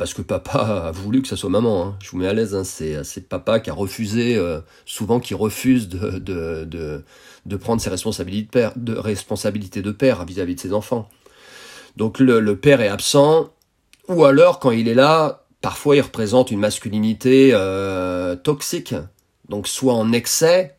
parce 0.00 0.14
que 0.14 0.22
papa 0.22 0.86
a 0.86 0.90
voulu 0.92 1.20
que 1.20 1.28
ça 1.28 1.36
soit 1.36 1.50
maman. 1.50 1.84
Hein. 1.84 1.96
Je 2.02 2.10
vous 2.10 2.16
mets 2.16 2.26
à 2.26 2.32
l'aise, 2.32 2.54
hein. 2.54 2.64
c'est, 2.64 3.04
c'est 3.04 3.28
papa 3.28 3.60
qui 3.60 3.68
a 3.68 3.74
refusé, 3.74 4.42
souvent 4.86 5.20
qui 5.20 5.34
refuse 5.34 5.90
de, 5.90 7.04
prendre 7.60 7.82
ses 7.82 7.90
responsabilités 7.90 8.62
de 9.82 9.90
père, 9.92 10.24
vis-à-vis 10.24 10.54
de 10.54 10.60
ses 10.60 10.72
enfants. 10.72 11.06
Donc 11.98 12.18
le, 12.18 12.56
père 12.56 12.80
est 12.80 12.88
absent, 12.88 13.50
ou 14.08 14.24
alors 14.24 14.58
quand 14.58 14.70
il 14.70 14.88
est 14.88 14.94
là, 14.94 15.44
parfois 15.60 15.96
il 15.96 16.00
représente 16.00 16.50
une 16.50 16.60
masculinité 16.60 17.50
euh, 17.52 18.36
toxique, 18.36 18.94
donc 19.50 19.68
soit 19.68 19.92
en 19.92 20.12
excès, 20.12 20.78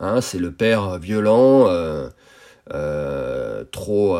hein, 0.00 0.20
c'est 0.20 0.40
le 0.40 0.50
père 0.50 0.98
violent, 0.98 1.68
euh, 1.68 2.08
euh, 2.74 3.62
trop, 3.70 4.18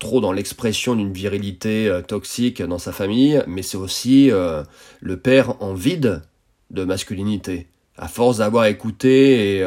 trop 0.00 0.20
dans 0.20 0.32
l'expression 0.32 0.96
d'une 0.96 1.12
virilité 1.12 2.00
toxique 2.08 2.60
dans 2.60 2.78
sa 2.78 2.90
famille, 2.90 3.40
mais 3.46 3.62
c'est 3.62 3.76
aussi 3.76 4.30
le 4.30 5.16
père 5.16 5.62
en 5.62 5.74
vide 5.74 6.22
de 6.70 6.84
masculinité, 6.84 7.68
à 7.96 8.08
force 8.08 8.38
d'avoir 8.38 8.64
écouté 8.64 9.58
et 9.58 9.64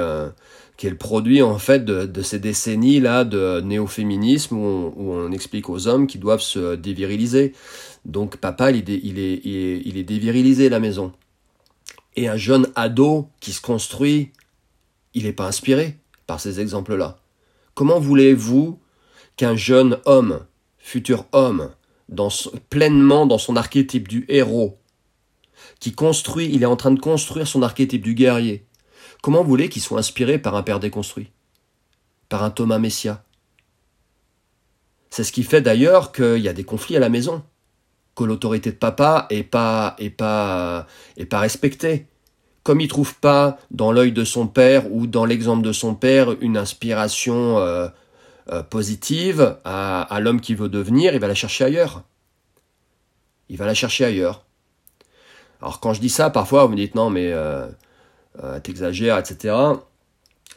qui 0.78 0.88
est 0.88 0.90
le 0.90 0.98
produit 0.98 1.42
en 1.42 1.58
fait 1.60 1.86
de, 1.86 2.22
ces 2.22 2.40
décennies 2.40 3.00
là 3.00 3.24
de 3.24 3.62
néo-féminisme 3.62 4.58
où, 4.58 4.94
on 4.98 5.32
explique 5.32 5.70
aux 5.70 5.88
hommes 5.88 6.08
qu'ils 6.08 6.22
doivent 6.22 6.42
se 6.42 6.76
déviriliser. 6.76 7.54
Donc 8.06 8.38
papa 8.38 8.72
il 8.72 8.90
est, 8.90 9.00
il 9.04 9.20
est, 9.20 9.42
il 9.44 9.98
est, 9.98 10.04
dévirilisé 10.04 10.70
la 10.70 10.80
maison. 10.80 11.14
Et 12.16 12.28
un 12.28 12.38
jeune 12.38 12.68
ado 12.76 13.30
qui 13.40 13.54
se 13.54 13.62
construit, 13.62 14.32
il 15.14 15.24
n'est 15.24 15.34
pas 15.34 15.48
inspiré 15.48 15.98
par 16.28 16.40
ces 16.40 16.60
exemples-là. 16.60 17.18
Comment 17.76 18.00
voulez-vous 18.00 18.80
qu'un 19.38 19.56
jeune 19.56 20.00
homme, 20.06 20.46
futur 20.78 21.26
homme, 21.32 21.72
dans, 22.10 22.30
pleinement 22.70 23.26
dans 23.26 23.38
son 23.38 23.56
archétype 23.56 24.08
du 24.08 24.26
héros, 24.28 24.78
qui 25.80 25.94
construit, 25.94 26.50
il 26.54 26.64
est 26.64 26.68
en 26.68 26.76
train 26.76 26.92
de 26.92 27.00
construire 27.00 27.48
son 27.48 27.62
archétype 27.62 28.02
du 28.02 28.14
guerrier, 28.14 28.66
Comment 29.24 29.42
voulez 29.42 29.70
qu'il 29.70 29.82
soit 29.82 30.00
inspiré 30.00 30.38
par 30.38 30.54
un 30.58 30.64
père 30.64 30.82
déconstruit? 30.82 31.32
Par 32.28 32.44
un 32.44 32.50
Thomas 32.50 32.78
Messia? 32.78 33.24
C'est 35.10 35.24
ce 35.24 35.32
qui 35.32 35.44
fait 35.44 35.62
d'ailleurs 35.62 36.12
qu'il 36.12 36.40
y 36.40 36.50
a 36.50 36.54
des 36.54 36.66
conflits 36.66 36.98
à 36.98 37.00
la 37.00 37.08
maison, 37.08 37.42
que 38.18 38.26
l'autorité 38.26 38.72
de 38.72 38.76
papa 38.76 39.28
est 39.30 39.44
pas, 39.44 39.96
est 39.98 40.10
pas, 40.10 40.88
est 41.16 41.26
pas 41.26 41.40
respectée. 41.40 42.08
Comme 42.64 42.82
il 42.82 42.90
trouve 42.90 43.16
pas 43.16 43.60
dans 43.72 43.94
l'œil 43.94 44.12
de 44.12 44.26
son 44.26 44.46
père 44.46 44.92
ou 44.92 45.08
dans 45.08 45.24
l'exemple 45.24 45.64
de 45.64 45.72
son 45.72 45.96
père 45.96 46.36
une 46.42 46.58
inspiration 46.58 47.60
euh, 47.60 47.88
euh, 48.50 48.62
positive 48.62 49.58
à, 49.64 50.20
l'homme 50.20 50.42
qu'il 50.42 50.58
veut 50.58 50.68
devenir, 50.68 51.14
il 51.14 51.20
va 51.22 51.28
la 51.28 51.36
chercher 51.36 51.64
ailleurs. 51.64 52.04
Il 53.48 53.58
va 53.58 53.66
la 53.66 53.74
chercher 53.74 54.04
ailleurs. 54.04 54.44
Alors 55.62 55.80
quand 55.80 55.94
je 55.94 56.02
dis 56.02 56.10
ça, 56.10 56.30
parfois 56.30 56.66
vous 56.66 56.72
me 56.72 56.76
dites 56.76 56.94
non 56.94 57.10
mais 57.10 57.32
euh, 57.32 57.68
euh, 58.44 58.60
t'exagères, 58.60 59.18
etc. 59.18 59.56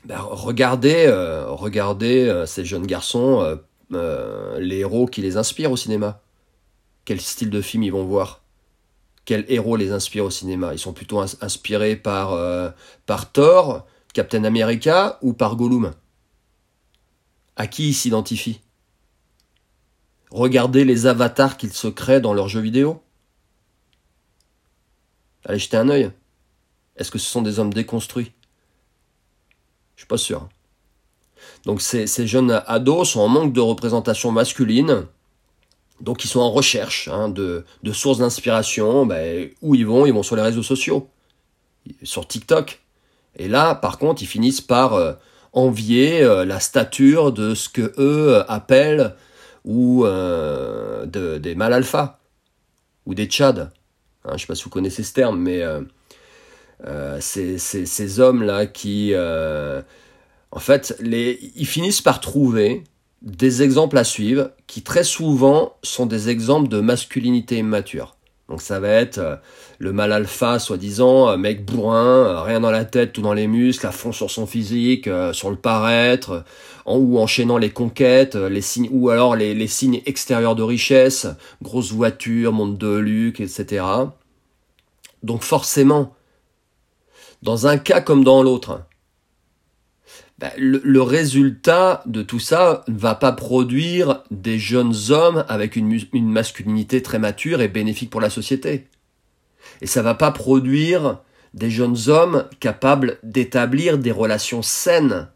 Ben, 0.04 0.18
regardez, 0.18 1.08
regardez 1.46 2.44
ces 2.46 2.64
jeunes 2.64 2.86
garçons, 2.86 3.58
les 3.90 4.78
héros 4.78 5.06
qui 5.06 5.20
les 5.20 5.36
inspirent 5.36 5.72
au 5.72 5.76
cinéma. 5.76 6.20
Quel 7.04 7.20
style 7.20 7.50
de 7.50 7.60
film 7.60 7.84
ils 7.84 7.92
vont 7.92 8.04
voir 8.04 8.42
Quels 9.24 9.44
héros 9.48 9.76
les 9.76 9.92
inspirent 9.92 10.24
au 10.24 10.30
cinéma 10.30 10.72
Ils 10.72 10.78
sont 10.78 10.92
plutôt 10.92 11.20
inspirés 11.20 11.94
par, 11.94 12.36
par 13.06 13.30
Thor, 13.30 13.86
Captain 14.12 14.44
America 14.44 15.18
ou 15.22 15.32
par 15.32 15.54
Gollum 15.56 15.92
À 17.56 17.66
qui 17.66 17.88
ils 17.88 17.94
s'identifient 17.94 18.60
Regardez 20.30 20.84
les 20.84 21.06
avatars 21.06 21.56
qu'ils 21.56 21.72
se 21.72 21.88
créent 21.88 22.20
dans 22.20 22.34
leurs 22.34 22.48
jeux 22.48 22.60
vidéo. 22.60 23.02
Allez 25.44 25.58
jeter 25.58 25.76
un 25.76 25.88
œil. 25.88 26.10
Est-ce 26.96 27.10
que 27.10 27.18
ce 27.18 27.30
sont 27.30 27.42
des 27.42 27.58
hommes 27.58 27.72
déconstruits? 27.72 28.32
Je 29.94 30.02
suis 30.02 30.08
pas 30.08 30.18
sûr. 30.18 30.48
Donc 31.64 31.80
ces, 31.80 32.06
jeunes 32.26 32.62
ados 32.66 33.10
sont 33.10 33.20
en 33.20 33.28
manque 33.28 33.52
de 33.52 33.60
représentation 33.60 34.30
masculine, 34.30 35.06
donc 36.00 36.24
ils 36.24 36.28
sont 36.28 36.40
en 36.40 36.50
recherche 36.50 37.08
hein, 37.08 37.28
de, 37.28 37.64
sources 37.92 38.18
d'inspiration. 38.18 39.06
Ben, 39.06 39.50
où 39.62 39.74
ils 39.74 39.86
vont? 39.86 40.06
Ils 40.06 40.12
vont 40.12 40.22
sur 40.22 40.36
les 40.36 40.42
réseaux 40.42 40.62
sociaux, 40.62 41.08
sur 42.02 42.26
TikTok. 42.26 42.82
Et 43.36 43.48
là, 43.48 43.74
par 43.74 43.98
contre, 43.98 44.22
ils 44.22 44.26
finissent 44.26 44.60
par 44.60 44.94
euh, 44.94 45.12
envier 45.56 46.22
euh, 46.22 46.44
la 46.44 46.60
stature 46.60 47.32
de 47.32 47.56
ce 47.56 47.68
que 47.68 47.92
eux 47.98 48.44
appellent 48.48 49.16
ou 49.64 50.06
euh, 50.06 51.06
des 51.06 51.54
mal 51.56 51.72
alpha 51.72 52.20
ou 53.06 53.14
des 53.14 53.26
tchads. 53.26 53.58
Hein, 53.58 53.70
je 54.28 54.32
ne 54.32 54.38
sais 54.38 54.46
pas 54.46 54.54
si 54.54 54.62
vous 54.62 54.70
connaissez 54.70 55.02
ce 55.02 55.12
terme, 55.12 55.40
mais 55.40 55.62
euh, 56.84 57.18
ces, 57.20 57.58
ces, 57.58 58.20
hommes-là 58.20 58.66
qui, 58.66 59.12
euh, 59.14 59.80
en 60.50 60.58
fait, 60.58 60.94
les, 61.00 61.52
ils 61.56 61.66
finissent 61.66 62.02
par 62.02 62.20
trouver 62.20 62.84
des 63.22 63.62
exemples 63.62 63.96
à 63.96 64.04
suivre 64.04 64.50
qui 64.66 64.82
très 64.82 65.02
souvent 65.02 65.76
sont 65.82 66.04
des 66.04 66.28
exemples 66.28 66.68
de 66.68 66.80
masculinité 66.80 67.56
immature. 67.56 68.15
Donc 68.48 68.62
ça 68.62 68.78
va 68.78 68.88
être 68.88 69.18
euh, 69.18 69.36
le 69.78 69.92
mal 69.92 70.12
alpha, 70.12 70.58
soi-disant, 70.58 71.36
mec 71.36 71.64
bourrin, 71.64 72.42
rien 72.42 72.60
dans 72.60 72.70
la 72.70 72.84
tête, 72.84 73.12
tout 73.12 73.22
dans 73.22 73.34
les 73.34 73.46
muscles, 73.46 73.86
à 73.86 73.92
fond 73.92 74.12
sur 74.12 74.30
son 74.30 74.46
physique, 74.46 75.08
sur 75.32 75.50
le 75.50 75.56
paraître, 75.56 76.44
en, 76.84 76.96
ou 76.96 77.18
enchaînant 77.18 77.58
les 77.58 77.70
conquêtes, 77.70 78.36
les 78.36 78.60
signes, 78.60 78.88
ou 78.92 79.10
alors 79.10 79.36
les, 79.36 79.54
les 79.54 79.66
signes 79.66 80.00
extérieurs 80.06 80.54
de 80.54 80.62
richesse, 80.62 81.26
grosse 81.60 81.92
voiture, 81.92 82.52
monde 82.52 82.78
de 82.78 82.96
luxe, 82.96 83.40
etc. 83.40 83.84
Donc 85.22 85.42
forcément, 85.42 86.14
dans 87.42 87.66
un 87.66 87.78
cas 87.78 88.00
comme 88.00 88.24
dans 88.24 88.42
l'autre, 88.42 88.82
ben, 90.38 90.50
le, 90.58 91.00
résultat 91.00 92.02
de 92.06 92.22
tout 92.22 92.38
ça 92.38 92.84
ne 92.88 92.98
va 92.98 93.14
pas 93.14 93.32
produire 93.32 94.22
des 94.30 94.58
jeunes 94.58 94.94
hommes 95.08 95.44
avec 95.48 95.76
une, 95.76 95.98
masculinité 96.12 97.02
très 97.02 97.18
mature 97.18 97.62
et 97.62 97.68
bénéfique 97.68 98.10
pour 98.10 98.20
la 98.20 98.28
société. 98.28 98.88
Et 99.80 99.86
ça 99.86 100.02
va 100.02 100.14
pas 100.14 100.30
produire 100.30 101.20
des 101.54 101.70
jeunes 101.70 101.96
hommes 102.08 102.46
capables 102.60 103.18
d'établir 103.22 103.96
des 103.96 104.12
relations 104.12 104.62
saines 104.62 105.28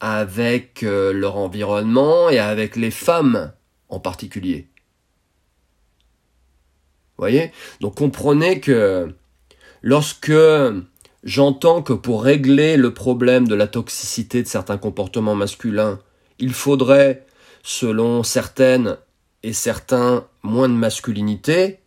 avec 0.00 0.82
euh, 0.82 1.12
leur 1.12 1.36
environnement 1.36 2.28
et 2.28 2.38
avec 2.38 2.74
les 2.74 2.90
femmes 2.90 3.52
en 3.88 4.00
particulier. 4.00 4.68
Vous 7.16 7.22
voyez? 7.22 7.52
Donc 7.80 7.96
comprenez 7.96 8.60
que 8.60 9.14
Lorsque 9.82 10.32
j'entends 11.24 11.82
que 11.82 11.92
pour 11.92 12.22
régler 12.22 12.76
le 12.76 12.94
problème 12.94 13.48
de 13.48 13.54
la 13.54 13.66
toxicité 13.66 14.42
de 14.42 14.48
certains 14.48 14.78
comportements 14.78 15.34
masculins, 15.34 15.98
il 16.38 16.52
faudrait, 16.52 17.26
selon 17.62 18.22
certaines 18.22 18.96
et 19.42 19.52
certains, 19.52 20.26
moins 20.42 20.68
de 20.68 20.74
masculinité, 20.74 21.80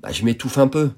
bah, 0.00 0.12
je 0.12 0.24
m'étouffe 0.24 0.58
un 0.58 0.68
peu. 0.68 0.90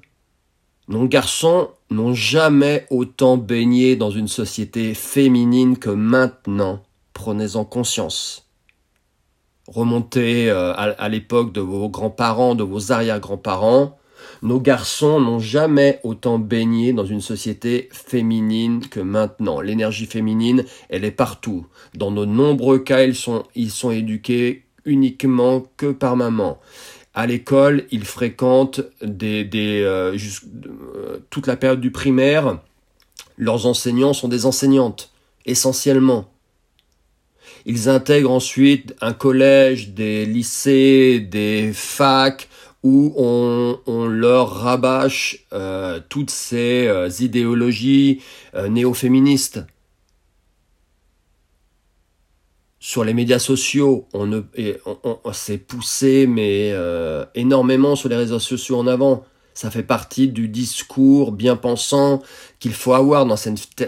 Nos 0.87 1.07
garçons 1.07 1.69
n'ont 1.89 2.13
jamais 2.13 2.85
autant 2.89 3.37
baigné 3.37 3.95
dans 3.95 4.11
une 4.11 4.27
société 4.27 4.93
féminine 4.93 5.77
que 5.77 5.89
maintenant. 5.89 6.83
prenez-en 7.13 7.63
conscience. 7.63 8.49
Remontez 9.67 10.49
euh, 10.49 10.73
à, 10.75 11.09
l'époque 11.09 11.53
de 11.53 11.61
vos 11.61 11.89
grands-parents, 11.89 12.53
de 12.53 12.63
vos 12.63 12.91
arrière-grands-parents. 12.91 13.97
Nos 14.41 14.59
garçons 14.59 15.19
n'ont 15.19 15.39
jamais 15.39 15.99
autant 16.03 16.39
baigné 16.39 16.93
dans 16.93 17.05
une 17.05 17.21
société 17.21 17.89
féminine 17.91 18.87
que 18.87 18.99
maintenant. 18.99 19.61
L'énergie 19.61 20.05
féminine, 20.05 20.65
elle 20.89 21.05
est 21.05 21.11
partout. 21.11 21.65
Dans 21.95 22.11
de 22.11 22.25
nombreux 22.25 22.79
cas, 22.79 23.03
ils 23.03 23.15
sont, 23.15 23.43
sont 23.69 23.91
éduqués 23.91 24.63
uniquement 24.85 25.63
que 25.77 25.91
par 25.91 26.15
maman. 26.15 26.59
À 27.13 27.27
l'école, 27.27 27.85
ils 27.91 28.05
fréquentent 28.05 28.81
des, 29.01 29.45
des, 29.45 29.81
euh, 29.81 30.17
euh, 30.95 31.17
toute 31.29 31.47
la 31.47 31.55
période 31.55 31.79
du 31.79 31.91
primaire. 31.91 32.59
Leurs 33.37 33.65
enseignants 33.65 34.13
sont 34.13 34.27
des 34.27 34.45
enseignantes, 34.45 35.11
essentiellement. 35.45 36.29
Ils 37.65 37.89
intègrent 37.89 38.31
ensuite 38.31 38.95
un 39.01 39.13
collège, 39.13 39.89
des 39.89 40.25
lycées, 40.25 41.19
des 41.19 41.71
facs, 41.73 42.49
où 42.85 43.13
on, 43.17 43.79
on 43.85 44.05
leur 44.05 44.49
rabâche 44.61 45.45
euh, 45.51 45.99
toutes 46.07 46.29
ces 46.29 46.87
idéologies 47.19 48.21
néo-féministes. 48.69 49.65
sur 52.85 53.03
les 53.03 53.15
médias 53.15 53.39
sociaux, 53.39 54.07
on, 54.13 54.43
on, 55.03 55.33
s'est 55.33 55.57
poussé 55.57 56.27
mais 56.27 56.69
euh, 56.71 57.25
énormément 57.33 57.95
sur 57.95 58.09
les 58.09 58.15
réseaux 58.15 58.37
sociaux 58.37 58.77
en 58.77 58.85
avant. 58.85 59.25
Ça 59.55 59.71
fait 59.71 59.81
partie 59.81 60.27
du 60.27 60.47
discours 60.49 61.31
bien 61.31 61.55
pensant 61.55 62.21
qu'il 62.59 62.73
faut 62.73 62.93
avoir 62.93 63.25
dans, 63.25 63.37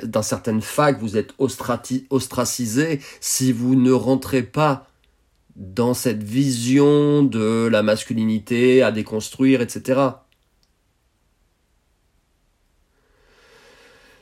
dans 0.03 0.21
certaines 0.23 0.61
facs. 0.61 0.99
Vous 0.99 1.15
êtes 1.15 1.35
ostracisé 1.37 2.99
si 3.19 3.51
vous 3.51 3.75
ne 3.75 3.91
rentrez 3.91 4.41
pas 4.41 4.87
dans 5.57 5.93
cette 5.93 6.23
vision 6.23 7.23
de 7.23 7.67
la 7.67 7.83
masculinité 7.83 8.83
à 8.83 8.91
déconstruire, 8.91 9.61
etc. 9.61 10.01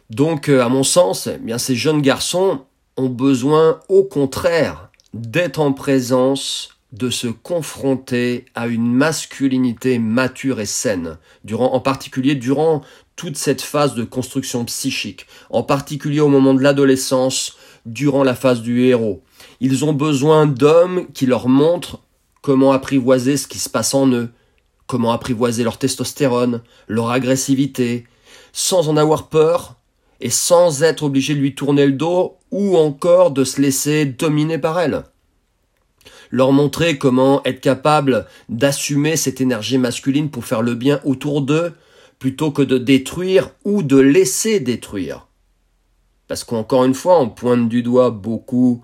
Donc, 0.09 0.49
euh, 0.49 0.63
à 0.63 0.69
mon 0.69 0.83
sens, 0.83 1.27
eh 1.27 1.37
bien 1.37 1.57
ces 1.57 1.75
jeunes 1.75 2.01
garçons, 2.01 2.65
ont 2.97 3.09
besoin 3.09 3.81
au 3.89 4.03
contraire 4.03 4.89
d'être 5.13 5.59
en 5.59 5.73
présence, 5.73 6.69
de 6.91 7.09
se 7.09 7.27
confronter 7.27 8.45
à 8.55 8.67
une 8.67 8.89
masculinité 8.89 9.99
mature 9.99 10.61
et 10.61 10.65
saine, 10.65 11.17
durant, 11.43 11.73
en 11.73 11.81
particulier 11.81 12.35
durant 12.35 12.81
toute 13.15 13.37
cette 13.37 13.61
phase 13.61 13.95
de 13.95 14.03
construction 14.03 14.63
psychique, 14.65 15.25
en 15.49 15.63
particulier 15.63 16.21
au 16.21 16.29
moment 16.29 16.53
de 16.53 16.61
l'adolescence, 16.61 17.57
durant 17.85 18.23
la 18.23 18.35
phase 18.35 18.61
du 18.61 18.85
héros. 18.85 19.23
Ils 19.59 19.85
ont 19.85 19.93
besoin 19.93 20.45
d'hommes 20.45 21.07
qui 21.13 21.25
leur 21.25 21.47
montrent 21.47 22.01
comment 22.41 22.71
apprivoiser 22.71 23.37
ce 23.37 23.47
qui 23.47 23.59
se 23.59 23.69
passe 23.69 23.93
en 23.93 24.07
eux, 24.11 24.29
comment 24.87 25.11
apprivoiser 25.11 25.63
leur 25.63 25.77
testostérone, 25.77 26.61
leur 26.87 27.09
agressivité, 27.09 28.05
sans 28.53 28.89
en 28.89 28.97
avoir 28.97 29.29
peur, 29.29 29.75
et 30.21 30.29
sans 30.29 30.83
être 30.83 31.03
obligé 31.03 31.35
de 31.35 31.39
lui 31.39 31.55
tourner 31.55 31.85
le 31.85 31.91
dos 31.91 32.37
ou 32.51 32.77
encore 32.77 33.31
de 33.31 33.43
se 33.43 33.61
laisser 33.61 34.05
dominer 34.05 34.57
par 34.57 34.79
elle. 34.79 35.03
Leur 36.31 36.51
montrer 36.51 36.97
comment 36.97 37.43
être 37.43 37.61
capable 37.61 38.25
d'assumer 38.49 39.15
cette 39.15 39.41
énergie 39.41 39.77
masculine 39.77 40.29
pour 40.29 40.45
faire 40.45 40.61
le 40.61 40.73
bien 40.73 40.99
autour 41.03 41.41
d'eux 41.41 41.73
plutôt 42.19 42.51
que 42.51 42.61
de 42.61 42.77
détruire 42.77 43.51
ou 43.65 43.83
de 43.83 43.97
laisser 43.97 44.59
détruire. 44.59 45.24
Parce 46.27 46.43
qu'encore 46.43 46.85
une 46.85 46.93
fois, 46.93 47.19
on 47.19 47.29
pointe 47.29 47.69
du 47.69 47.83
doigt 47.83 48.09
beaucoup 48.09 48.83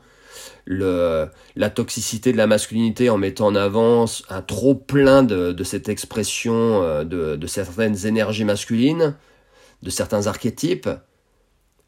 la 0.68 1.70
toxicité 1.70 2.32
de 2.32 2.38
la 2.38 2.48
masculinité 2.48 3.10
en 3.10 3.18
mettant 3.18 3.48
en 3.48 3.56
avant 3.56 4.06
un 4.30 4.42
trop 4.42 4.76
plein 4.76 5.24
de, 5.24 5.64
cette 5.64 5.90
expression 5.90 6.84
euh, 6.84 7.04
de, 7.04 7.48
certaines 7.48 8.06
énergies 8.06 8.46
masculines, 8.46 9.16
de 9.82 9.90
certains 9.90 10.28
archétypes, 10.28 10.90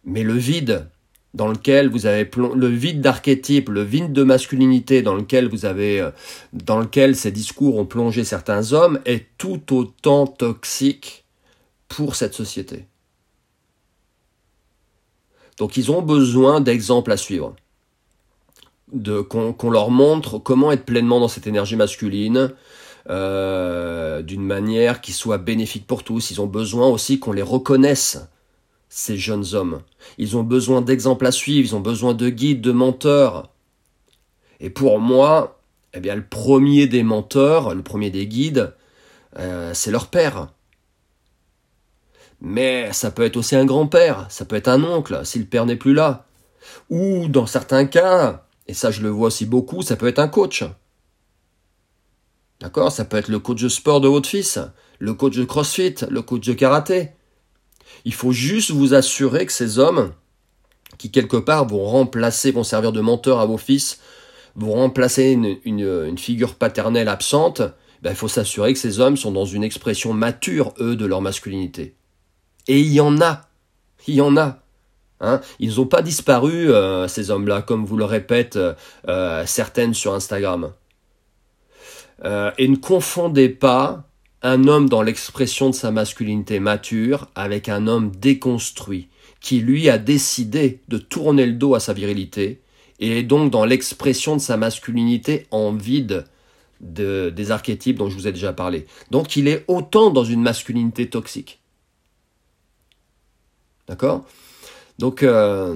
mais 0.03 0.23
le 0.23 0.33
vide 0.33 0.87
dans 1.33 1.47
lequel 1.47 1.89
vous 1.89 2.05
avez 2.05 2.29
le 2.55 2.67
vide 2.67 3.01
d'archétype, 3.01 3.69
le 3.69 3.81
vide 3.81 4.13
de 4.13 4.23
masculinité 4.23 5.03
euh, 5.05 6.11
dans 6.53 6.79
lequel 6.79 7.15
ces 7.15 7.31
discours 7.31 7.77
ont 7.77 7.85
plongé 7.85 8.23
certains 8.23 8.73
hommes 8.73 8.99
est 9.05 9.25
tout 9.37 9.73
autant 9.75 10.27
toxique 10.27 11.25
pour 11.87 12.15
cette 12.15 12.33
société. 12.33 12.85
Donc 15.57 15.77
ils 15.77 15.91
ont 15.91 16.01
besoin 16.01 16.61
d'exemples 16.61 17.11
à 17.11 17.17
suivre. 17.17 17.55
De, 18.91 19.21
qu'on, 19.21 19.71
leur 19.71 19.89
montre 19.89 20.37
comment 20.37 20.71
être 20.71 20.85
pleinement 20.85 21.19
dans 21.19 21.27
cette 21.27 21.47
énergie 21.47 21.75
masculine, 21.75 22.53
euh, 23.09 24.21
d'une 24.21 24.43
manière 24.43 25.01
qui 25.01 25.13
soit 25.13 25.39
bénéfique 25.39 25.87
pour 25.87 26.03
tous. 26.03 26.29
Ils 26.29 26.41
ont 26.41 26.47
besoin 26.47 26.87
aussi 26.87 27.19
qu'on 27.19 27.31
les 27.31 27.41
reconnaisse 27.41 28.19
ces 28.89 29.17
jeunes 29.17 29.55
hommes. 29.55 29.81
Ils 30.19 30.37
ont 30.37 30.43
besoin 30.43 30.81
d'exemples 30.81 31.25
à 31.25 31.31
suivre, 31.31 31.67
ils 31.67 31.75
ont 31.75 31.79
besoin 31.79 32.13
de 32.13 32.29
guides, 32.29 32.61
de 32.61 32.71
menteurs. 32.71 33.49
Et 34.59 34.69
pour 34.69 34.99
moi, 34.99 35.59
eh 35.95 35.99
bien, 35.99 36.15
le 36.15 36.23
premier 36.23 36.85
des 36.85 37.01
menteurs, 37.01 37.73
le 37.73 37.81
premier 37.81 38.11
des 38.11 38.27
guides, 38.27 38.73
euh, 39.39 39.71
c'est 39.73 39.91
leur 39.91 40.07
père. 40.07 40.52
Mais 42.45 42.91
ça 42.91 43.09
peut 43.09 43.23
être 43.23 43.37
aussi 43.37 43.55
un 43.55 43.63
grand-père, 43.63 44.27
ça 44.29 44.43
peut 44.43 44.57
être 44.57 44.67
un 44.67 44.83
oncle, 44.83 45.21
si 45.23 45.39
le 45.39 45.45
père 45.45 45.65
n'est 45.65 45.77
plus 45.77 45.93
là. 45.93 46.27
Ou, 46.89 47.29
dans 47.29 47.45
certains 47.45 47.85
cas, 47.85 48.45
et 48.67 48.73
ça 48.73 48.91
je 48.91 49.01
le 49.01 49.07
vois 49.07 49.27
aussi 49.27 49.45
beaucoup, 49.45 49.81
ça 49.81 49.95
peut 49.95 50.07
être 50.07 50.19
un 50.19 50.27
coach. 50.27 50.65
D'accord 52.59 52.91
Ça 52.91 53.05
peut 53.05 53.15
être 53.15 53.29
le 53.29 53.39
coach 53.39 53.61
de 53.61 53.69
sport 53.69 54.01
de 54.01 54.09
votre 54.09 54.27
fils, 54.27 54.59
le 54.99 55.13
coach 55.13 55.37
de 55.37 55.45
crossfit, 55.45 55.95
le 56.09 56.21
coach 56.21 56.45
de 56.45 56.51
karaté. 56.51 57.11
Il 58.03 58.13
faut 58.13 58.33
juste 58.33 58.71
vous 58.71 58.93
assurer 58.93 59.45
que 59.45 59.53
ces 59.53 59.79
hommes, 59.79 60.11
qui 60.97 61.11
quelque 61.11 61.37
part 61.37 61.65
vont 61.65 61.85
remplacer, 61.85 62.51
vont 62.51 62.63
servir 62.63 62.91
de 62.91 62.99
menteurs 62.99 63.39
à 63.39 63.45
vos 63.45 63.57
fils, 63.57 64.01
vont 64.57 64.73
remplacer 64.73 65.31
une, 65.63 66.17
figure 66.17 66.55
paternelle 66.55 67.07
absente, 67.07 67.61
ben, 68.01 68.09
il 68.09 68.17
faut 68.17 68.27
s'assurer 68.27 68.73
que 68.73 68.79
ces 68.79 68.99
hommes 68.99 69.15
sont 69.15 69.31
dans 69.31 69.45
une 69.45 69.63
expression 69.63 70.11
mature, 70.11 70.73
eux, 70.81 70.97
de 70.97 71.05
leur 71.05 71.21
masculinité. 71.21 71.95
Et 72.67 72.79
il 72.79 72.93
y 72.93 72.99
en 72.99 73.21
a. 73.21 73.41
Il 74.07 74.15
y 74.15 74.21
en 74.21 74.37
a. 74.37 74.59
Hein 75.19 75.41
Ils 75.59 75.75
n'ont 75.75 75.85
pas 75.85 76.01
disparu, 76.01 76.71
euh, 76.71 77.07
ces 77.07 77.31
hommes-là, 77.31 77.61
comme 77.61 77.85
vous 77.85 77.97
le 77.97 78.05
répètent 78.05 78.59
euh, 79.07 79.45
certaines 79.45 79.93
sur 79.93 80.13
Instagram. 80.13 80.71
Euh, 82.25 82.51
et 82.57 82.67
ne 82.67 82.75
confondez 82.75 83.49
pas 83.49 84.07
un 84.41 84.67
homme 84.67 84.89
dans 84.89 85.01
l'expression 85.01 85.69
de 85.69 85.75
sa 85.75 85.91
masculinité 85.91 86.59
mature 86.59 87.27
avec 87.35 87.69
un 87.69 87.87
homme 87.87 88.11
déconstruit, 88.11 89.07
qui 89.39 89.59
lui 89.59 89.89
a 89.89 89.97
décidé 89.97 90.81
de 90.89 90.97
tourner 90.97 91.45
le 91.45 91.53
dos 91.53 91.75
à 91.75 91.79
sa 91.79 91.93
virilité, 91.93 92.61
et 92.99 93.19
est 93.19 93.23
donc 93.23 93.51
dans 93.51 93.65
l'expression 93.65 94.35
de 94.35 94.41
sa 94.41 94.57
masculinité 94.57 95.47
en 95.51 95.73
vide 95.73 96.25
de, 96.81 97.29
des 97.29 97.51
archétypes 97.51 97.97
dont 97.97 98.09
je 98.09 98.15
vous 98.15 98.27
ai 98.27 98.33
déjà 98.33 98.51
parlé. 98.53 98.85
Donc 99.11 99.37
il 99.37 99.47
est 99.47 99.63
autant 99.67 100.09
dans 100.09 100.25
une 100.25 100.41
masculinité 100.41 101.09
toxique. 101.09 101.62
D'accord? 103.87 104.25
Donc 104.99 105.23
euh, 105.23 105.75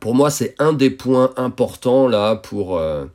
pour 0.00 0.14
moi 0.14 0.30
c'est 0.30 0.54
un 0.58 0.72
des 0.72 0.90
points 0.90 1.32
importants 1.36 2.08
là 2.08 2.36
pour... 2.36 2.78
Euh, 2.78 3.06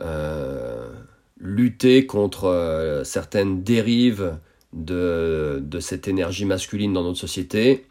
euh, 0.00 0.92
lutter 1.40 2.06
contre 2.06 3.02
certaines 3.04 3.62
dérives 3.62 4.38
de, 4.72 5.60
cette 5.80 6.08
énergie 6.08 6.44
masculine 6.44 6.92
dans 6.92 7.04
notre 7.04 7.18
société. 7.18 7.86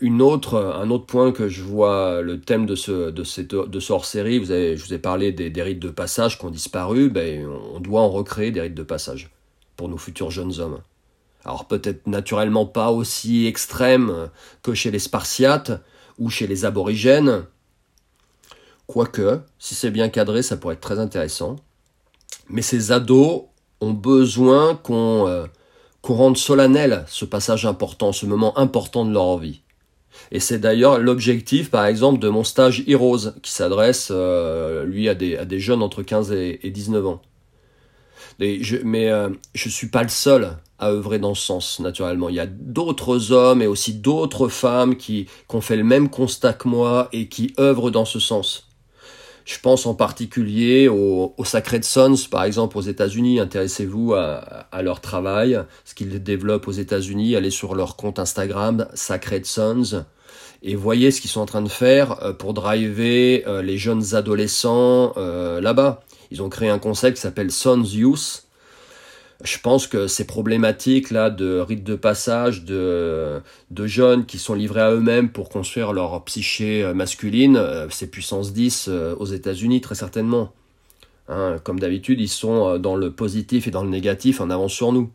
Une 0.00 0.22
autre, 0.22 0.56
un 0.56 0.90
autre 0.90 1.04
point 1.04 1.32
que 1.32 1.48
je 1.48 1.62
vois, 1.62 2.22
le 2.22 2.40
thème 2.40 2.64
de 2.64 2.74
ce, 2.74 3.10
de 3.10 3.24
cette, 3.24 3.54
de 3.54 3.92
hors-série, 3.92 4.38
vous 4.38 4.50
avez, 4.50 4.76
je 4.78 4.86
vous 4.86 4.94
ai 4.94 4.98
parlé 4.98 5.32
des, 5.32 5.50
des 5.50 5.62
rites 5.62 5.80
de 5.80 5.90
passage 5.90 6.38
qui 6.38 6.44
ont 6.46 6.50
disparu, 6.50 7.10
ben, 7.10 7.46
on 7.74 7.80
doit 7.80 8.00
en 8.00 8.10
recréer 8.10 8.50
des 8.50 8.62
rites 8.62 8.74
de 8.74 8.82
passage 8.82 9.30
pour 9.76 9.88
nos 9.90 9.98
futurs 9.98 10.30
jeunes 10.30 10.58
hommes. 10.58 10.80
Alors 11.44 11.66
peut-être 11.66 12.06
naturellement 12.06 12.66
pas 12.66 12.90
aussi 12.90 13.46
extrêmes 13.46 14.30
que 14.62 14.74
chez 14.74 14.90
les 14.90 14.98
Spartiates 14.98 15.72
ou 16.18 16.30
chez 16.30 16.46
les 16.46 16.64
aborigènes, 16.64 17.44
quoique, 18.86 19.40
si 19.58 19.74
c'est 19.74 19.90
bien 19.90 20.08
cadré, 20.08 20.42
ça 20.42 20.56
pourrait 20.56 20.74
être 20.74 20.80
très 20.80 20.98
intéressant. 20.98 21.56
Mais 22.48 22.62
ces 22.62 22.92
ados 22.92 23.44
ont 23.80 23.92
besoin 23.92 24.76
qu'on 24.76 25.26
euh, 25.26 25.46
rende 26.02 26.36
solennel 26.36 27.04
ce 27.08 27.24
passage 27.24 27.66
important, 27.66 28.12
ce 28.12 28.26
moment 28.26 28.56
important 28.58 29.04
de 29.04 29.12
leur 29.12 29.38
vie. 29.38 29.62
Et 30.30 30.40
c'est 30.40 30.58
d'ailleurs 30.58 30.98
l'objectif, 30.98 31.70
par 31.70 31.86
exemple, 31.86 32.18
de 32.20 32.28
mon 32.28 32.44
stage 32.44 32.84
Heroes, 32.86 33.32
qui 33.42 33.50
s'adresse, 33.50 34.08
euh, 34.10 34.84
lui, 34.84 35.08
à 35.08 35.14
des, 35.14 35.60
jeunes 35.60 35.82
entre 35.82 36.02
15 36.02 36.32
et, 36.32 36.58
19 36.62 37.06
ans. 37.06 37.22
mais 38.38 39.10
euh, 39.10 39.30
je 39.54 39.68
ne 39.68 39.72
suis 39.72 39.88
pas 39.88 40.02
le 40.02 40.08
seul 40.08 40.56
à 40.82 40.90
œuvrer 40.90 41.18
dans 41.18 41.34
ce 41.34 41.46
sens, 41.46 41.80
naturellement. 41.80 42.28
Il 42.28 42.34
y 42.34 42.40
a 42.40 42.46
d'autres 42.46 43.32
hommes 43.32 43.62
et 43.62 43.66
aussi 43.66 43.94
d'autres 43.94 44.48
femmes 44.48 44.96
qui, 44.96 45.26
qui 45.48 45.56
ont 45.56 45.60
fait 45.60 45.76
le 45.76 45.84
même 45.84 46.10
constat 46.10 46.52
que 46.52 46.68
moi 46.68 47.08
et 47.12 47.28
qui 47.28 47.54
œuvrent 47.58 47.90
dans 47.90 48.04
ce 48.04 48.18
sens. 48.18 48.68
Je 49.44 49.58
pense 49.58 49.86
en 49.86 49.94
particulier 49.94 50.88
aux, 50.88 51.34
Sacred 51.44 51.84
Sons, 51.84 52.28
par 52.30 52.44
exemple, 52.44 52.78
aux 52.78 52.82
États-Unis. 52.82 53.40
Intéressez-vous 53.40 54.14
à, 54.14 54.82
leur 54.82 55.00
travail, 55.00 55.60
ce 55.84 55.94
qu'ils 55.94 56.22
développent 56.22 56.68
aux 56.68 56.72
États-Unis. 56.72 57.34
Allez 57.34 57.50
sur 57.50 57.74
leur 57.74 57.96
compte 57.96 58.18
Instagram, 58.18 58.86
Sacred 58.94 59.44
Sons, 59.46 60.04
et 60.62 60.76
voyez 60.76 61.10
ce 61.10 61.20
qu'ils 61.20 61.30
sont 61.30 61.40
en 61.40 61.46
train 61.46 61.62
de 61.62 61.68
faire 61.68 62.22
euh, 62.22 62.32
pour 62.32 62.54
driver 62.54 63.42
euh, 63.48 63.62
les 63.62 63.78
jeunes 63.78 64.14
adolescents 64.14 65.12
euh, 65.16 65.60
là-bas. 65.60 66.00
Ils 66.30 66.40
ont 66.40 66.48
créé 66.48 66.70
un 66.70 66.78
concept 66.78 67.16
qui 67.16 67.22
s'appelle 67.22 67.50
Sons 67.50 67.82
Youth, 67.82 68.44
je 69.44 69.58
pense 69.58 69.86
que 69.86 70.06
ces 70.06 70.26
problématiques 70.26 71.10
là 71.10 71.30
de 71.30 71.58
rite 71.58 71.84
de 71.84 71.96
passage 71.96 72.64
de, 72.64 73.42
jeunes 73.84 74.26
qui 74.26 74.38
sont 74.38 74.54
livrés 74.54 74.80
à 74.80 74.92
eux-mêmes 74.92 75.30
pour 75.30 75.48
construire 75.48 75.92
leur 75.92 76.22
psyché 76.24 76.82
euh, 76.84 76.94
masculine, 76.94 77.56
euh, 77.56 77.88
c'est 77.90 78.06
puissance 78.06 78.52
10 78.52 78.86
euh, 78.88 79.14
aux 79.16 79.26
États-Unis 79.26 79.80
très 79.80 79.94
certainement. 79.94 80.52
Hein, 81.28 81.58
comme 81.64 81.80
d'habitude, 81.80 82.20
ils 82.20 82.28
sont 82.28 82.78
dans 82.78 82.96
le 82.96 83.12
positif 83.12 83.66
et 83.66 83.70
dans 83.70 83.84
le 83.84 83.90
négatif 83.90 84.40
en 84.40 84.50
avance 84.50 84.72
sur 84.72 84.92
nous. 84.92 85.10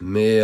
Mais 0.00 0.40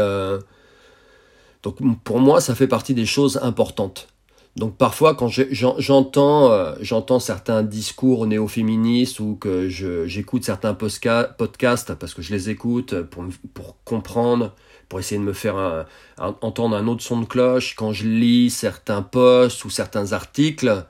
pour 2.04 2.20
moi, 2.20 2.40
ça 2.40 2.54
fait 2.54 2.68
partie 2.68 2.94
des 2.94 3.06
choses 3.06 3.38
importantes. 3.42 4.08
Donc 4.56 4.76
parfois, 4.76 5.14
quand 5.14 5.28
j'entends 5.28 6.50
euh, 6.50 6.74
j'entends 6.80 7.20
certains 7.20 7.62
discours 7.62 8.26
néo-féministes 8.26 9.20
ou 9.20 9.36
que 9.36 9.68
j'écoute 9.68 10.44
certains 10.44 10.74
podcasts 10.74 11.94
parce 11.94 12.14
que 12.14 12.22
je 12.22 12.32
les 12.32 12.48
écoute 12.48 13.02
pour, 13.02 13.24
pour 13.52 13.76
comprendre, 13.84 14.54
pour 14.88 14.98
essayer 14.98 15.20
de 15.20 15.26
me 15.26 15.34
faire 15.34 15.86
entendre 16.18 16.74
un 16.74 16.86
autre 16.86 17.02
son 17.02 17.20
de 17.20 17.26
cloche, 17.26 17.74
quand 17.76 17.92
je 17.92 18.08
lis 18.08 18.50
certains 18.50 19.02
posts 19.02 19.64
ou 19.66 19.70
certains 19.70 20.12
articles, 20.12 20.86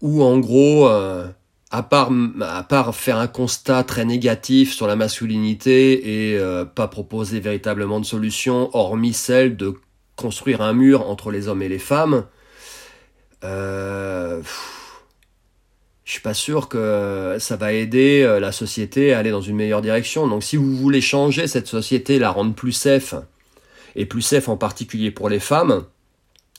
où 0.00 0.22
en 0.22 0.38
gros, 0.38 0.88
euh, 0.88 1.26
à, 1.70 1.82
part, 1.82 2.10
à 2.40 2.62
part 2.62 2.94
faire 2.94 3.18
un 3.18 3.26
constat 3.26 3.82
très 3.84 4.04
négatif 4.04 4.72
sur 4.72 4.86
la 4.86 4.96
masculinité 4.96 6.32
et 6.32 6.38
euh, 6.38 6.64
pas 6.64 6.88
proposer 6.88 7.40
véritablement 7.40 8.00
de 8.00 8.04
solution, 8.04 8.70
hormis 8.74 9.12
celle 9.12 9.56
de 9.56 9.74
construire 10.16 10.62
un 10.62 10.72
mur 10.72 11.08
entre 11.08 11.30
les 11.30 11.48
hommes 11.48 11.62
et 11.62 11.68
les 11.68 11.78
femmes, 11.78 12.24
euh, 13.46 14.42
je 16.04 16.12
suis 16.12 16.20
pas 16.20 16.34
sûr 16.34 16.68
que 16.68 17.36
ça 17.38 17.56
va 17.56 17.72
aider 17.72 18.22
euh, 18.22 18.38
la 18.40 18.52
société 18.52 19.12
à 19.12 19.18
aller 19.18 19.30
dans 19.30 19.40
une 19.40 19.56
meilleure 19.56 19.82
direction. 19.82 20.26
Donc 20.28 20.42
si 20.44 20.56
vous 20.56 20.76
voulez 20.76 21.00
changer 21.00 21.46
cette 21.46 21.66
société, 21.66 22.18
la 22.18 22.30
rendre 22.30 22.54
plus 22.54 22.72
safe, 22.72 23.14
et 23.96 24.06
plus 24.06 24.22
safe 24.22 24.48
en 24.48 24.56
particulier 24.56 25.10
pour 25.10 25.28
les 25.28 25.40
femmes, 25.40 25.84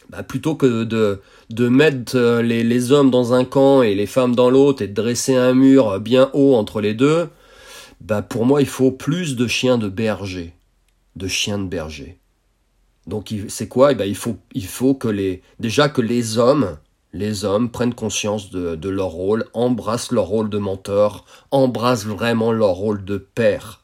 bah, 0.10 0.23
plutôt 0.23 0.56
que 0.56 0.84
de, 0.84 1.21
de 1.50 1.67
mettre 1.69 2.15
euh, 2.15 2.41
les, 2.41 2.63
les, 2.63 2.91
hommes 2.91 3.12
dans 3.12 3.34
un 3.34 3.45
camp 3.45 3.82
et 3.84 3.95
les 3.95 4.06
femmes 4.06 4.36
dans 4.36 4.50
l'autre 4.50 4.82
et 4.82 4.88
de 4.88 4.93
dresser 4.93 5.36
un 5.36 5.54
mur 5.54 6.00
bien 6.00 6.30
haut 6.34 6.56
entre 6.56 6.82
les 6.82 6.93
deux, 6.93 7.30
bah 8.02 8.21
pour 8.21 8.45
moi 8.45 8.62
il 8.62 8.67
faut 8.67 8.91
plus 8.91 9.36
de 9.36 9.47
chiens 9.47 9.78
de 9.78 9.89
berger. 9.89 10.54
De 11.15 11.28
chiens 11.28 11.60
de 11.60 11.67
berger. 11.67 12.17
Donc 13.08 13.34
c'est 13.48 13.70
quoi? 13.70 13.93
Eh 13.93 13.96
ben, 13.96 14.06
il, 14.06 14.15
faut, 14.15 14.93
que 14.93 15.08
les, 15.08 15.41
déjà 15.60 15.88
que 15.88 16.02
les 16.02 16.38
hommes, 16.38 16.78
les 17.13 17.46
hommes 17.46 17.72
prennent 17.72 17.93
conscience 17.93 18.52
de, 18.52 18.89
leur 18.89 19.08
rôle, 19.08 19.46
embrassent 19.54 20.12
leur 20.12 20.26
rôle 20.26 20.50
de 20.50 20.58
mentor, 20.58 21.26
embrassent 21.52 22.06
vraiment 22.06 22.52
leur 22.52 22.72
rôle 22.72 23.06
de 23.06 23.17
père. 23.17 23.84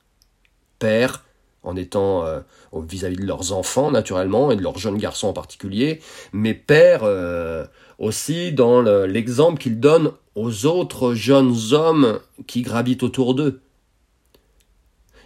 Père, 0.78 1.24
en 1.64 1.78
étant 1.78 2.26
euh, 2.26 2.42
vis-à-vis 2.74 3.16
de 3.16 3.26
leurs 3.26 3.54
enfants 3.54 3.92
naturellement 3.92 4.52
et 4.52 4.58
de 4.58 4.62
leurs 4.62 4.78
jeunes 4.78 4.98
garçons 4.98 5.30
en 5.30 5.34
particulier, 5.34 6.02
mais 6.34 6.54
père 6.54 7.04
euh, 7.04 7.66
aussi 8.00 8.52
dans 8.52 8.82
l'exemple 9.06 9.62
qu'ils 9.62 9.80
donnent 9.80 10.12
aux 10.36 10.66
autres 10.66 11.14
jeunes 11.14 11.56
hommes 11.72 12.20
qui 12.46 12.62
gravitent 12.62 13.04
autour 13.04 13.36
d'eux. 13.36 13.62